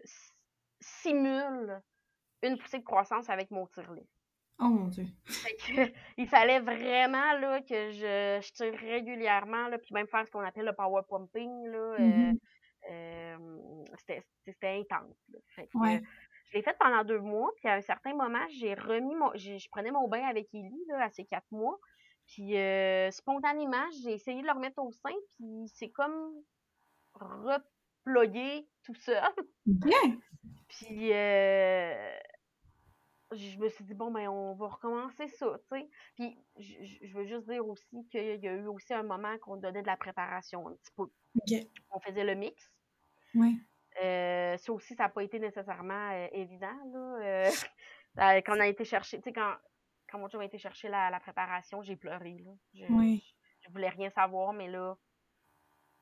[0.80, 1.82] simule
[2.44, 4.08] une poussée de croissance avec mon tire-lait.
[4.60, 5.06] Oh mon Dieu.
[5.26, 5.26] Que,
[6.18, 10.46] il fallait vraiment là, que je, je tire régulièrement, là, puis même faire ce qu'on
[10.46, 11.66] appelle le power pumping.
[11.68, 12.40] Là, euh, Mhm.
[12.92, 15.18] euh, c'était c'était intense.
[15.34, 15.40] là.
[15.56, 16.02] Fait que, Ouais.
[16.52, 19.32] je l'ai fait pendant deux mois, puis à un certain moment, j'ai remis mon.
[19.36, 21.78] j'ai- Je prenais mon bain avec Ellie là, à ses quatre mois.
[22.28, 26.34] Puis euh, spontanément, j'ai essayé de le remettre au sein, puis c'est comme
[27.14, 29.24] replogué tout seul.
[29.66, 30.20] Bien.
[30.68, 32.18] Puis euh,
[33.32, 35.90] je me suis dit, bon, ben, on va recommencer ça, tu sais.
[36.16, 39.82] Puis je veux juste dire aussi qu'il y a eu aussi un moment qu'on donnait
[39.82, 41.04] de la préparation un petit peu.
[41.04, 41.68] OK.
[41.92, 42.72] On faisait le mix.
[43.36, 43.54] Ouais.
[44.04, 47.50] Euh, ça aussi, ça n'a pas été nécessairement évident, là.
[48.46, 49.56] Quand on a été chercher, tu sais, quand,
[50.16, 52.52] quand mon chum a été chercher la, la préparation, j'ai pleuré, là.
[52.74, 53.24] Je, Oui.
[53.66, 54.96] je voulais rien savoir, mais là,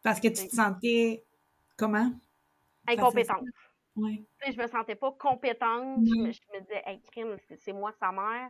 [0.03, 1.24] Parce que tu te sentais
[1.78, 2.11] comment?
[2.88, 3.45] incompétente.
[3.95, 4.26] Oui.
[4.45, 6.05] Je me sentais pas compétente.
[6.05, 6.34] Je, me, Mhm.
[6.34, 8.49] je me disais, hey, crime, c'est- moi sa mère.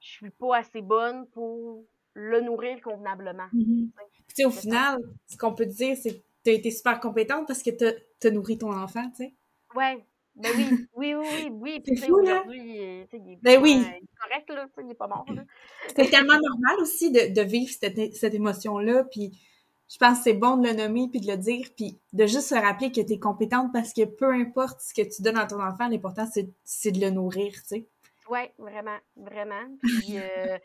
[0.00, 1.84] Je suis pas assez bonne pour
[2.14, 3.48] le nourrir convenablement.
[3.52, 3.90] Tu
[4.34, 7.46] sais, au final, ce qu'on peut te dire, c'est que tu as été super compétente
[7.46, 9.34] parce que tu as nourri ton enfant, tu sais.
[9.74, 10.04] Ouais.
[10.36, 11.80] Ben oui, oui, oui, oui, oui.
[11.80, 12.40] Puis, C'est fou, là.
[12.40, 13.82] aujourd'hui, il Ben oui.
[13.82, 14.66] il est correct, là.
[14.82, 15.42] Il est pas mort, là.
[15.96, 19.32] C'est tellement normal aussi de, de vivre cette, cette émotion-là, puis
[19.88, 22.48] je pense que c'est bon de le nommer puis de le dire, puis de juste
[22.48, 25.46] se rappeler que tu es compétente parce que peu importe ce que tu donnes à
[25.46, 27.86] ton enfant, l'important c'est c'est de le nourrir, tu sais.
[28.28, 29.62] Ouais, vraiment, vraiment.
[29.80, 30.58] Puis, euh,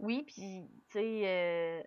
[0.00, 1.82] oui, puis, tu sais, euh,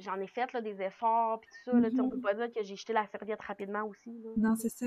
[0.00, 1.90] j'en ai fait, là, des efforts, puis tout ça, là.
[1.90, 4.30] Sais, on peut pas dire que j'ai jeté la serviette rapidement aussi, là.
[4.38, 4.86] Non, c'est ça.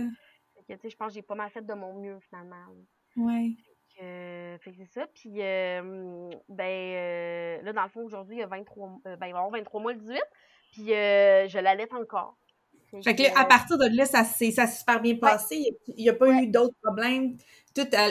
[0.68, 2.56] Que, tu sais, je pense que j'ai pas mal fait de mon mieux, finalement.
[4.02, 5.08] Euh, fait que c'est ça.
[5.14, 9.28] Puis, euh, ben, euh, là, dans le fond, aujourd'hui, il y a 23, euh, ben,
[9.28, 10.22] il va y avoir 23 mois le 18.
[10.74, 12.38] Puis, je l'allaite encore.
[13.04, 15.78] Fait que là, à partir de là, ça s'est super bien passé.
[15.88, 16.44] Il n'y a, pas Ouais.
[16.44, 17.38] eu d'autres problèmes.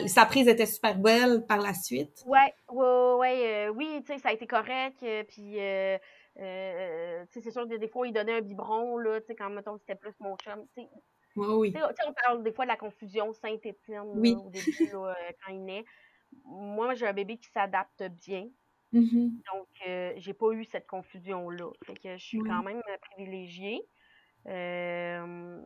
[0.07, 2.23] Sa prise était super belle par la suite.
[2.27, 5.03] Ouais, ouais, ouais, euh, oui, tu sais, ça a été correct.
[5.03, 5.97] euh, puis, euh,
[6.37, 9.49] tu sais, c'est sûr que des fois, il donnait un biberon, là, tu sais, quand,
[9.49, 10.67] mettons, c'était plus mon chum.
[10.77, 10.89] Tu sais,
[11.37, 11.75] Oui, oui.
[11.75, 14.47] tu sais, tu sais, on parle des fois de la confusion Saint-Étienne, Oui.
[14.47, 15.85] au début, là, euh, quand il naît.
[16.45, 18.49] Moi, j'ai un bébé qui s'adapte bien.
[18.93, 19.47] Mhm.
[19.53, 21.73] Donc, euh, j'ai pas eu cette confusion-là.
[21.87, 23.83] Fait que je suis quand même euh, privilégiée.
[24.49, 25.63] Euh,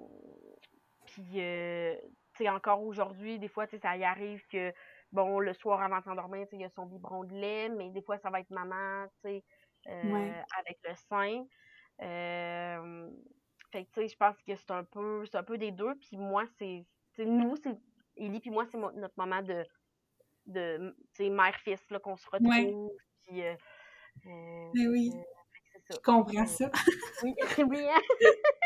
[1.07, 1.97] puis, euh,
[2.35, 4.73] tu sais, encore aujourd'hui, des fois, tu sais, ça y arrive que,
[5.13, 7.69] bon, le soir avant de s'endormir, tu sais, il y a son biberon de lait,
[7.71, 9.45] mais des fois, ça va être maman, tu sais,
[10.03, 10.41] Ouais.
[10.59, 11.45] avec le sein.
[13.71, 15.71] Euh, fait que, tu sais, je pense que c'est un peu, c'est un peu des
[15.71, 15.95] deux.
[15.97, 16.85] Puis moi, c'est,
[17.19, 17.77] nous, c'est,
[18.17, 19.65] Ellie puis moi, c'est notre moment de,
[20.47, 22.49] de, tu sais, mère-fils, là, qu'on se retrouve.
[22.49, 22.75] Ouais.
[23.27, 23.55] Puis, euh,
[24.27, 25.11] euh, Ben oui.
[25.15, 26.71] euh, Je comprends ça.
[27.23, 28.01] Oui, oui, hein?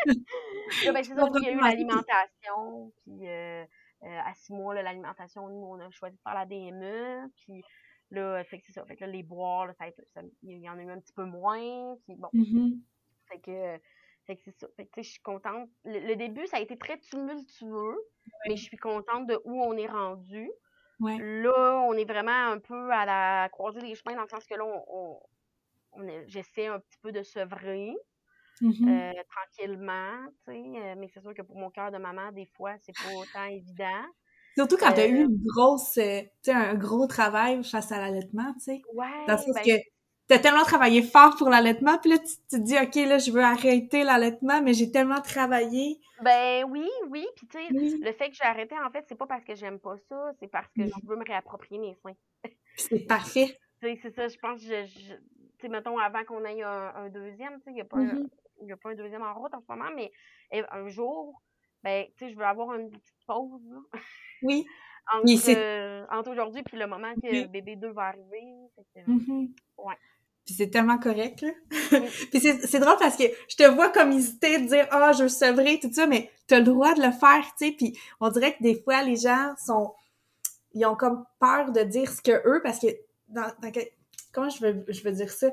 [0.06, 3.64] Ben, c'est ça, il y a eu l'alimentation, puis euh,
[4.04, 7.64] euh, à six mois, l'alimentation, nous, on a choisi de faire la DME, puis
[8.12, 10.78] là, fait que c'est ça, fait que là, les boire, là, ça, il y en
[10.78, 12.28] a eu un petit peu moins, puis bon,
[13.26, 13.80] fait que,
[14.26, 15.68] fait que c'est ça, fait que tu sais, je suis contente.
[15.84, 17.98] Le, le début, ça a été très tumultueux,
[18.46, 20.50] mais je suis contente de où on est rendu.
[21.00, 21.18] Ouais.
[21.18, 24.54] Là, on est vraiment un peu à la croisée des chemins, dans le sens que
[24.54, 25.20] là, on,
[25.92, 27.94] on, j'essaie un petit peu de sevrer.
[28.62, 32.46] Euh, tranquillement, tu sais, euh, mais c'est sûr que pour mon cœur de maman, des
[32.46, 34.04] fois, c'est pas autant évident.
[34.56, 37.90] Surtout quand tu as eu euh, une grosse, euh, tu sais, un gros travail face
[37.90, 38.82] à l'allaitement, tu sais.
[38.94, 39.82] Ouais, Dans le sens ben, que
[40.28, 43.30] t'as tellement travaillé fort pour l'allaitement, puis là, tu, tu te dis, OK, là, je
[43.30, 46.00] veux arrêter l'allaitement, mais j'ai tellement travaillé.
[46.22, 47.94] ben oui, oui, puis tu sais, Oui.
[48.00, 50.48] le fait que j'ai arrêté, en fait, c'est pas parce que j'aime pas ça, c'est
[50.48, 52.14] parce que je veux me réapproprier mes seins.
[52.76, 53.58] C'est parfait.
[53.80, 56.94] Tu sais, c'est ça, je pense je, je- tu sais, mettons, avant qu'on ait un,
[56.94, 58.28] un deuxième, tu sais, il y a pas un, Mhm.
[58.62, 60.12] il y a pas un deuxième en route en ce moment, mais
[60.52, 61.42] eh, un jour,
[61.82, 64.00] ben, tu sais, je veux avoir une petite pause, là,
[64.42, 64.64] Oui.
[65.12, 67.42] Entre, euh, entre aujourd'hui puis le moment que Oui.
[67.42, 68.42] le bébé 2 va arriver.
[68.76, 69.48] fait que- Mhm.
[69.78, 69.94] Ouais.
[70.46, 71.50] Puis c'est tellement correct, là.
[71.70, 72.00] Oui.
[72.30, 75.28] Puis c'est drôle parce que je te vois comme hésiter de dire «Ah, je veux
[75.30, 77.72] sevrer, tout ça», mais t'as le droit de le faire, tu sais.
[77.72, 79.94] Puis on dirait que des fois, les gens sont...
[80.74, 82.88] Ils ont comme peur de dire ce que eux, parce que...
[83.28, 83.88] Dans, dans que-
[84.32, 85.50] comment je veux, je veux dire ça?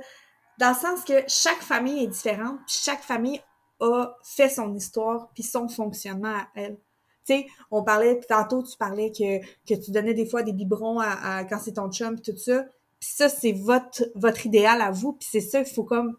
[0.57, 3.41] Dans le sens que chaque famille est différente, puis chaque famille
[3.79, 6.77] a fait son histoire, puis son fonctionnement à elle.
[7.25, 10.99] Tu sais, on parlait, tantôt tu parlais que, que tu donnais des fois des biberons
[10.99, 12.65] à, à- quand c'est ton chum, tout ça.
[12.99, 16.17] Puis ça, c'est votre, votre idéal à vous, puis c'est ça, il faut comme...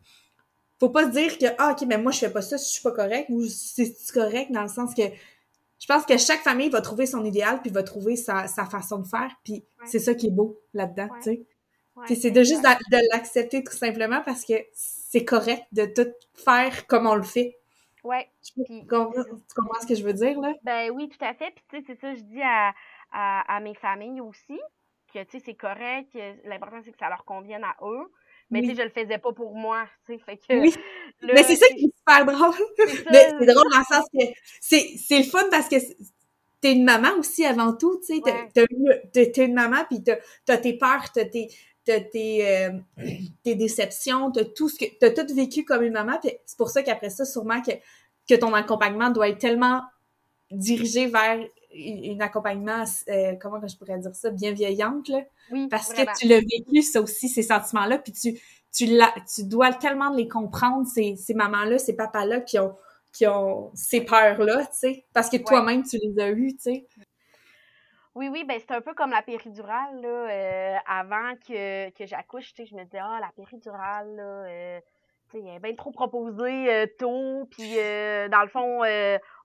[0.80, 2.72] Faut pas se dire que, ah, OK, mais moi, je fais pas ça si je
[2.74, 5.02] suis pas correct, ou c'est correct, dans le sens que
[5.78, 8.98] je pense que chaque famille va trouver son idéal, puis va trouver sa, sa façon
[8.98, 9.86] de faire, puis Ouais.
[9.86, 11.18] c'est ça qui est beau là-dedans, Ouais.
[11.18, 11.46] tu sais.
[11.96, 16.08] Ouais, Puis c'est de juste de l'accepter tout simplement parce que c'est correct de tout
[16.34, 17.58] faire comme on le fait.
[18.04, 18.28] Ouais.
[18.42, 20.54] Tu Puis- comprends, tu comprends ce que je veux dire, là?
[20.64, 21.52] Ben oui, tout à fait.
[21.52, 22.74] Puis tu sais, c'est ça, je dis à,
[23.12, 24.58] à, à mes familles aussi,
[25.12, 26.08] que, tu sais, c'est correct.
[26.44, 28.10] L'important, c'est que ça leur convienne à eux.
[28.50, 30.60] Mais tu sais, je le faisais pas pour moi, tu sais, fait que...
[30.60, 30.74] Oui.
[31.22, 32.54] mais c'est ça qui est super drôle.
[33.10, 34.24] Mais c'est drôle dans le sens que
[34.60, 35.76] c'est le fun parce que
[36.60, 38.22] t'es une maman aussi avant tout, tu sais.
[39.12, 40.16] T'es une maman, puis t'as
[40.48, 41.48] as tes peurs, t'as tes,
[41.84, 42.70] tes, euh,
[43.42, 46.18] tes déceptions, t'as tout ce que t'as tout vécu comme une maman.
[46.22, 47.72] c'est pour ça qu'après ça, sûrement que,
[48.28, 49.82] que ton accompagnement doit être tellement
[50.50, 51.38] dirigé vers
[51.74, 55.22] un accompagnement, euh, comment je pourrais dire ça, bienveillante, là.
[55.50, 58.38] Oui, parce que tu l'as vécu, ça aussi, ces sentiments-là, puis tu,
[58.74, 58.86] tu,
[59.34, 62.76] tu dois tellement les comprendre, ces, ces mamans-là, ces papas-là qui ont
[63.12, 66.86] qui ont ces peurs-là, tu sais, parce que toi-même, tu les as eues, tu sais.
[68.14, 70.08] Oui, oui, ben c'est un peu comme la péridurale, là.
[70.08, 74.80] Euh, avant que, que j'accouche, tu sais, je me disais, ah, la péridurale, là, euh,
[75.30, 77.74] tu sais, elle est bien trop proposée euh, tôt, puis
[78.30, 78.82] dans le fond,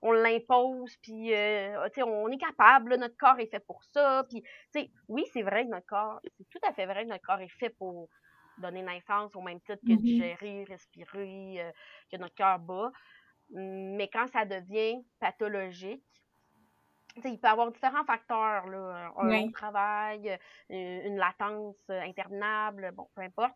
[0.01, 4.41] on l'impose, puis, tu sais, on est capable, notre corps est fait pour ça, puis,
[4.73, 7.25] tu sais, oui, c'est vrai que notre corps, c'est tout à fait vrai que notre
[7.25, 8.09] corps est fait pour
[8.57, 10.01] donner naissance au même titre que mm-hmm.
[10.01, 11.71] digérer, respirer,
[12.11, 12.91] que notre cœur bat.
[13.51, 16.03] Mais quand ça devient pathologique,
[17.25, 20.29] il peut y avoir différents facteurs, là, un long travail,
[20.71, 23.55] euh, une latence interminable, bon, peu importe,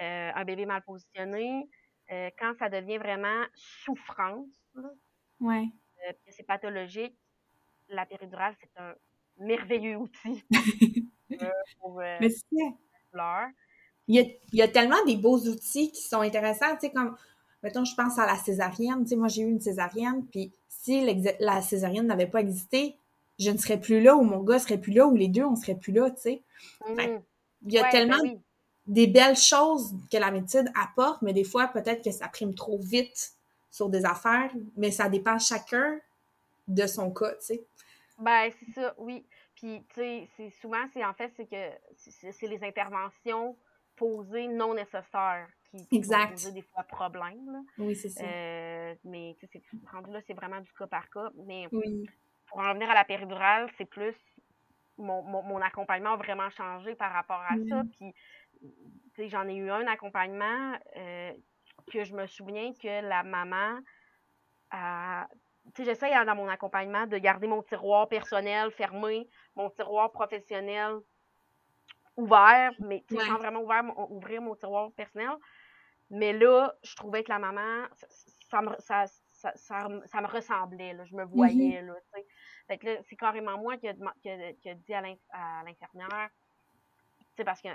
[0.00, 1.68] euh, un bébé mal positionné.
[2.10, 4.48] Euh, quand ça devient vraiment souffrance,
[5.40, 5.68] ouais.
[6.26, 7.16] c'est pathologique,
[7.88, 8.94] la péridurale, c'est un
[9.38, 10.44] merveilleux outil
[11.80, 12.30] pour Mais
[14.08, 16.92] Il y, a, il y a tellement des beaux outils qui sont intéressants, tu sais,
[16.92, 17.16] comme
[17.62, 19.02] mettons, je pense à la césarienne.
[19.02, 21.04] Tu sais, moi, j'ai eu une césarienne, puis si
[21.40, 22.96] la césarienne n'avait pas existé,
[23.38, 25.56] je ne serais plus là, ou mon gars serait plus là, ou les deux, on
[25.56, 26.42] serait plus là, tu sais.
[26.88, 27.20] Mm.
[27.62, 28.38] il y a tellement ben
[28.86, 32.78] des belles choses que la médecine apporte, mais des fois, peut-être que ça prime trop
[32.78, 33.32] vite
[33.70, 36.00] sur des affaires, mais ça dépend chacun
[36.66, 37.64] de son cas, tu sais.
[38.18, 39.24] Ben, c'est ça, oui.
[39.54, 43.56] Puis, tu sais, c'est souvent, c'est en fait, c'est que c'est les interventions
[43.96, 46.32] posées non nécessaires qui, exact.
[46.32, 47.64] poser des fois problème.
[47.78, 48.24] Oui, c'est ça.
[48.24, 49.36] Euh, mais
[49.92, 51.30] rendu là, c'est vraiment du cas par cas.
[51.46, 51.68] Mais
[52.46, 54.14] pour en revenir à la péridurale, c'est plus
[55.00, 57.82] mon, mon, accompagnement a vraiment changé par rapport à ça.
[59.14, 61.32] Puis, j'en ai eu un accompagnement euh,
[61.90, 63.78] que je me souviens que la maman
[64.70, 65.26] a.
[65.74, 70.96] Tu sais, j'essaie dans mon accompagnement de garder mon tiroir personnel fermé, mon tiroir professionnel
[72.16, 75.36] ouvert, mais sans vraiment ouvert, ouvrir mon tiroir personnel.
[76.10, 77.86] Mais là, je trouvais que la maman,
[78.50, 81.04] ça, me, ça, ça, ça, me ressemblait, là.
[81.04, 81.86] Je me voyais, mm-hmm.
[81.86, 81.94] là.
[82.66, 86.30] Fait que là, c'est carrément moi qui a, qui dit à l'infirmière,
[87.20, 87.68] tu sais, parce que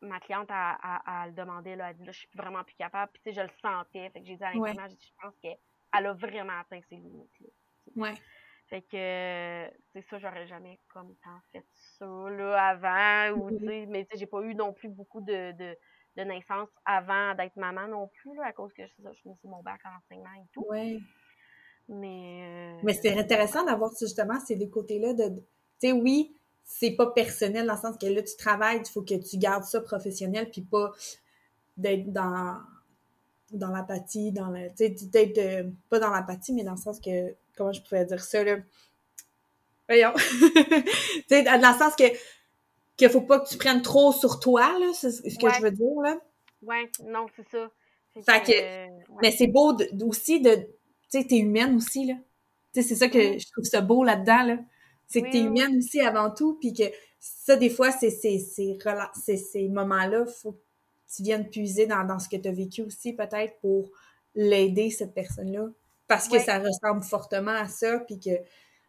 [0.00, 2.64] ma cliente a, a, a, le demandé, là, elle a dit, là, je suis vraiment
[2.64, 3.12] plus capable.
[3.12, 4.10] Puis, tu sais, je le sentais.
[4.10, 7.48] Fait que j'ai dit à l'infirmière, je pense qu'elle a vraiment atteint ses limites, là.
[7.96, 8.14] Ouais.
[8.68, 14.04] Fait que, c'est ça, j'aurais jamais comme tant fait ça, là, avant, ou, sais, mais
[14.04, 15.76] tu sais, j'ai pas eu non plus beaucoup de, de
[16.16, 19.80] de naissance avant d'être maman non plus, à cause que je, je finissais mon bac
[19.84, 20.66] en enseignement et tout.
[20.68, 21.02] Oui.
[21.88, 22.42] Mais.
[22.44, 25.28] Euh, Mais c'est intéressant d'avoir justement ces deux côtés-là de.
[25.80, 26.34] Tu sais, oui,
[26.64, 29.64] c'est pas personnel dans le sens que là, tu travailles, il faut que tu gardes
[29.64, 30.92] ça professionnel, puis pas
[31.76, 32.58] d'être dans
[33.50, 34.68] dans l'apathie, dans le.
[34.70, 35.38] Tu sais, d'être.
[35.38, 37.34] Euh, pas dans l'apathie, mais dans le sens que.
[37.56, 38.56] Comment je pourrais dire ça, là?
[39.88, 40.12] Voyons.
[40.16, 40.84] tu
[41.28, 42.04] sais, dans le sens que
[43.06, 45.70] qu'il faut pas que tu prennes trop sur toi, là, c'est ce que je veux
[45.70, 46.18] dire, là.
[46.62, 47.70] Ouais, non, c'est ça.
[48.24, 49.76] Fait que, Mais c'est beau
[50.06, 50.66] aussi de, tu
[51.08, 52.14] sais, t'es humaine aussi, là.
[52.72, 54.58] Tu sais, c'est ça que je trouve ça beau là-dedans, là.
[55.08, 56.84] C'est que t'es humaine aussi avant tout, puis que
[57.18, 60.62] ça, des fois, c'est ces, ces moments-là, faut que
[61.14, 63.90] tu viennes puiser dans, dans ce que tu as vécu aussi, peut-être, pour
[64.34, 65.68] l'aider, cette personne-là.
[66.06, 68.30] Parce que ça ressemble fortement à ça, puis que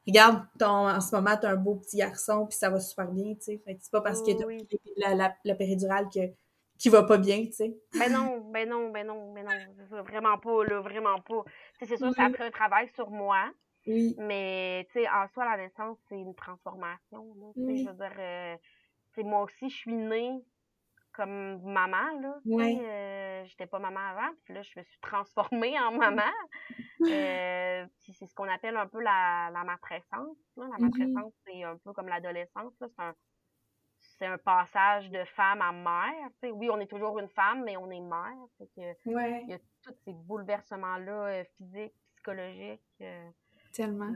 [0.07, 3.09] regarde, ton, en ce moment, tu as un beau petit garçon, puis ça va super
[3.11, 3.61] bien, tu sais.
[3.65, 6.19] Fait que c'est pas parce que tu la, la, la, péridurale que,
[6.77, 7.77] qui va pas bien, tu sais.
[7.97, 10.03] Ben non, ben non, ben non, ben non.
[10.03, 11.43] Vraiment pas, là, vraiment pas.
[11.79, 13.51] c'est sûr que ça a pris un travail sur moi.
[13.85, 14.15] Oui.
[14.17, 17.47] Mais, tu sais, en soi, la naissance, c'est une transformation, là.
[17.55, 17.83] Oui.
[17.83, 18.55] Je veux dire, euh,
[19.23, 20.41] moi aussi, je suis née
[21.13, 22.39] comme maman, là.
[22.45, 22.77] Ouais.
[22.81, 26.31] Euh, j'étais pas maman avant, puis là, je me suis transformée en maman.
[27.01, 30.37] euh, c'est ce qu'on appelle un peu la, la matrescence.
[30.57, 30.65] Là.
[30.65, 30.81] La mm-hmm.
[30.81, 32.73] matrescence, c'est un peu comme l'adolescence.
[34.17, 36.29] C'est un, passage de femme à mère.
[36.53, 38.35] oui, on est toujours une femme, mais on est mère.
[38.57, 39.41] Fait que, ouais.
[39.43, 42.81] Il y a tous ces bouleversements-là euh, physiques, psychologiques.
[43.01, 43.29] Euh,
[43.73, 44.13] Tellement.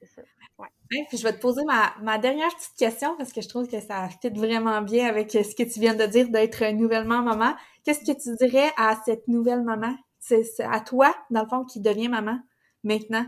[0.00, 0.22] C'est ça.
[0.58, 0.68] Ouais.
[1.08, 3.80] puis je vais te poser ma, ma, dernière petite question parce que je trouve que
[3.80, 7.54] ça fit vraiment bien avec ce que tu viens de dire d'être nouvellement maman.
[7.84, 9.96] Qu'est-ce que tu dirais à cette nouvelle maman?
[10.18, 12.38] C'est à toi, dans le fond, qui devient maman
[12.84, 13.26] maintenant,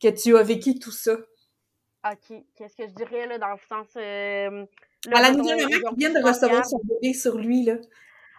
[0.00, 1.12] que tu as vécu tout ça?
[1.12, 2.42] OK.
[2.56, 4.66] Qu'est-ce que je dirais là dans le sens euh,
[5.12, 7.76] à la nouvelle maman qui vient de recevoir son bébé sur lui, là.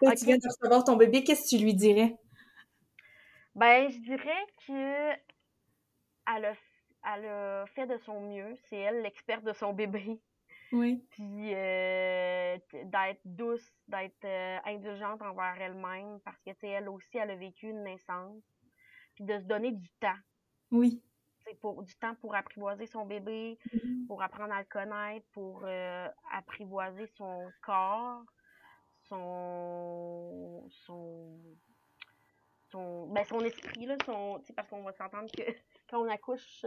[0.00, 2.16] Tu viens de recevoir ton bébé, qu'est-ce que tu lui dirais?
[3.54, 5.12] Ben, je dirais que
[6.26, 6.54] elle a,
[7.04, 8.56] elle a fait de son mieux.
[8.64, 10.20] C'est elle l'experte de son bébé.
[10.72, 11.06] Oui.
[11.10, 17.16] Puis euh, d'être douce, d'être euh, indulgente envers elle-même parce que, tu sais, elle aussi,
[17.16, 18.42] elle a vécu une naissance.
[19.14, 20.18] Puis de se donner du temps.
[20.70, 21.02] Oui.
[21.46, 24.06] C'est pour du temps pour apprivoiser son bébé, mm-hmm.
[24.06, 28.24] pour apprendre à le connaître, pour euh, apprivoiser son corps,
[29.08, 31.38] son son
[32.74, 35.42] son ben son esprit là, son parce qu'on va s'entendre que
[35.88, 36.64] quand on accouche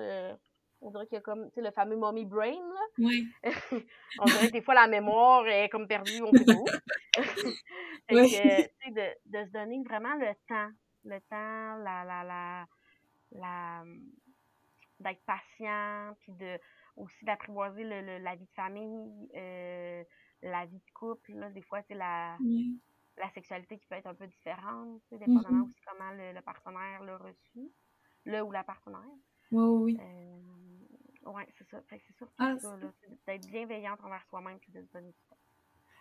[0.82, 2.82] on dirait qu'il y a comme, le fameux mommy brain, là.
[3.00, 3.28] Oui.
[4.20, 6.54] on dirait que des fois, la mémoire est comme perdue, on sait pas.
[8.12, 8.32] oui.
[8.32, 10.72] que, de, de, se donner vraiment le temps.
[11.04, 12.68] Le temps, la, la, la,
[13.32, 13.84] la
[15.00, 16.60] d'être patient, puis de,
[16.96, 20.04] aussi d'apprivoiser le, la vie de famille, euh,
[20.42, 21.50] la vie de couple, là.
[21.50, 22.38] Des fois, c'est la,
[23.18, 25.70] la sexualité qui peut être un peu différente, sais, dépendamment mm-hmm.
[25.70, 27.72] aussi comment le, le partenaire l'a reçu,
[28.26, 29.02] le ou la partenaire.
[29.52, 29.98] Oui, oui.
[30.02, 30.48] Euh,
[31.26, 31.82] oui, c'est ça.
[31.90, 32.78] c'est surtout ah, ça,
[33.28, 35.38] d'être bienveillante envers soi-même et de se donner du temps.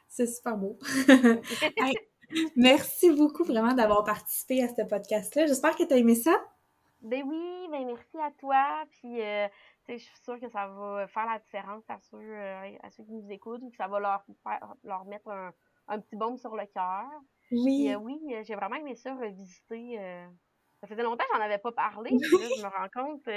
[0.08, 0.78] C'est super beau.
[2.56, 5.46] merci beaucoup vraiment d'avoir participé à ce podcast-là.
[5.46, 6.32] J'espère que tu as aimé ça.
[7.02, 8.84] Ben oui, ben merci à toi.
[8.90, 9.48] Puis, euh,
[9.88, 13.12] je suis sûre que ça va faire la différence à ceux, euh, à ceux qui
[13.12, 15.52] nous écoutent ou que ça va leur, faire, leur mettre un,
[15.88, 17.06] un petit baume sur le cœur.
[17.50, 17.88] Oui.
[17.92, 19.98] Euh, oui, j'ai vraiment aimé ça, revisiter.
[20.80, 22.10] ça faisait longtemps que j'en avais pas parlé.
[22.12, 22.18] là,
[22.56, 23.28] je me rends compte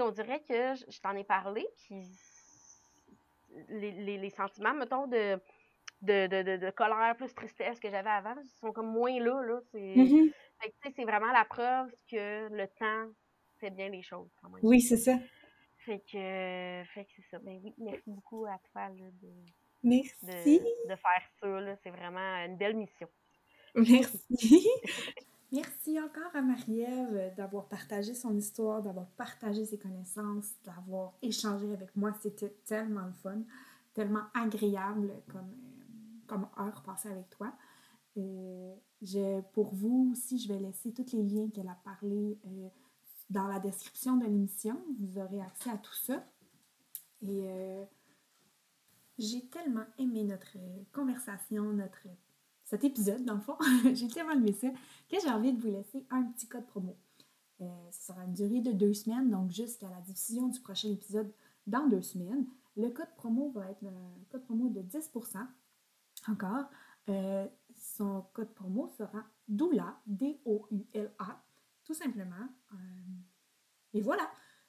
[0.00, 2.02] on dirait que je, t'en ai parlé, puis
[3.68, 5.38] les, sentiments, mettons, de,
[6.02, 9.60] de, colère plus tristesse que j'avais avant, sont comme moins là, là.
[9.72, 9.94] C'est,
[10.94, 13.12] c'est vraiment la preuve que le temps
[13.58, 14.30] fait bien les choses.
[14.62, 15.16] Oui, c'est ça.
[15.78, 17.38] Fait que, fait c'est ça.
[17.38, 19.12] Ben oui, merci beaucoup à toi de,
[19.82, 20.60] merci.
[20.60, 21.76] de, faire ça.
[21.82, 23.08] C'est vraiment une belle mission.
[23.74, 24.68] Merci.
[25.52, 31.94] Merci encore à Marie-Ève d'avoir partagé son histoire, d'avoir partagé ses connaissances, d'avoir échangé avec
[31.94, 32.12] moi.
[32.20, 33.42] C'était tellement fun,
[33.94, 37.52] tellement agréable comme, euh, comme heure passée avec toi.
[38.16, 42.68] Euh, je, pour vous aussi, je vais laisser tous les liens qu'elle a parlé euh,
[43.30, 44.82] dans la description de l'émission.
[44.98, 46.24] Vous aurez accès à tout ça.
[47.22, 47.46] Et
[49.18, 50.56] j'ai tellement aimé notre
[50.92, 52.06] conversation, notre
[52.66, 53.56] cet épisode, dans le fond,
[53.94, 54.68] j'ai tellement aimé ça
[55.08, 56.96] que j'ai envie de vous laisser un petit code promo.
[57.60, 61.32] Euh, ça sera une durée de deux semaines, donc jusqu'à la diffusion du prochain épisode
[61.66, 62.46] dans deux semaines.
[62.76, 65.46] Le code promo va être un code promo de 10%.
[66.28, 66.64] Encore,
[67.08, 67.46] euh,
[67.76, 71.42] son code promo sera DOULA, D-O-U-L-A,
[71.84, 72.48] tout simplement.
[72.72, 72.76] Euh,
[73.94, 74.28] et voilà,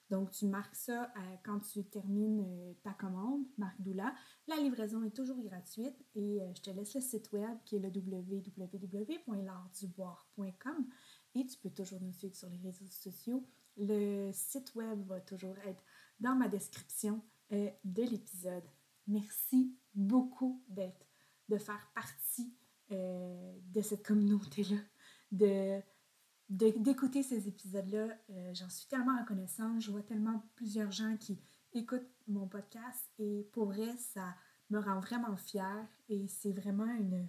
[0.09, 4.15] donc, tu marques ça euh, quand tu termines euh, ta commande, marque Doula.
[4.47, 7.79] La livraison est toujours gratuite et euh, je te laisse le site web qui est
[7.79, 10.87] le www.lartduboire.com
[11.35, 13.45] et tu peux toujours nous suivre sur les réseaux sociaux.
[13.75, 15.83] Le site web va toujours être
[16.21, 18.63] dans ma description de l'épisode.
[19.07, 21.05] Merci beaucoup d'être,
[21.47, 22.53] de faire partie
[22.89, 24.77] de cette communauté-là,
[25.31, 25.81] de
[26.49, 28.07] d'écouter ces épisodes-là.
[28.29, 29.81] Euh, j'en suis tellement reconnaissante.
[29.81, 31.39] Je vois tellement plusieurs gens qui
[31.73, 34.35] écoutent mon podcast et pour vrai, ça
[34.69, 37.27] me rend vraiment fière et c'est vraiment une,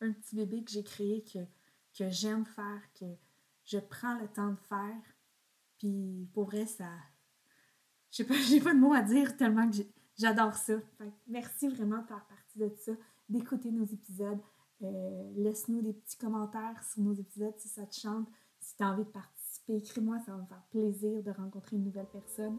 [0.00, 1.40] un petit bébé que j'ai créé que,
[2.10, 3.06] j'aime faire, que
[3.64, 5.02] je prends le temps de faire.
[5.78, 6.90] Puis pour vrai, ça.
[8.10, 9.78] Je sais pas, j'ai pas de mots à dire tellement que
[10.18, 10.74] j'adore ça.
[11.26, 12.92] merci vraiment de faire partie de ça,
[13.28, 14.40] d'écouter nos épisodes.
[14.82, 18.28] Euh, laisse-nous des petits commentaires sur nos épisodes si ça te chante.
[18.66, 21.84] Si tu as envie de participer, écris-moi, ça va me faire plaisir de rencontrer une
[21.84, 22.58] nouvelle personne.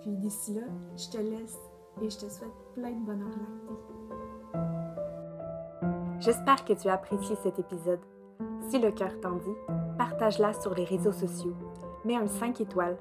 [0.00, 0.62] Puis d'ici là,
[0.96, 1.56] je te laisse
[2.02, 3.74] et je te souhaite plein de bonheur lacté.
[6.18, 8.00] J'espère que tu as apprécié cet épisode.
[8.68, 9.54] Si le cœur t'en dit,
[9.96, 11.54] partage-la sur les réseaux sociaux.
[12.04, 12.98] Mets un 5 étoiles.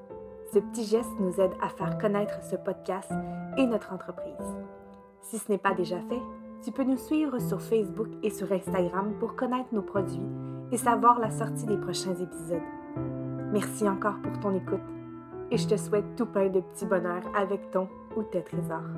[0.54, 3.10] Ce petit geste nous aide à faire connaître ce podcast
[3.58, 4.36] et notre entreprise.
[5.24, 6.22] Si ce n'est pas déjà fait,
[6.62, 11.20] tu peux nous suivre sur Facebook et sur Instagram pour connaître nos produits et savoir
[11.20, 12.62] la sortie des prochains épisodes.
[13.52, 14.80] Merci encore pour ton écoute
[15.52, 18.90] et je te souhaite tout plein de petits bonheurs avec ton ou tes trésors.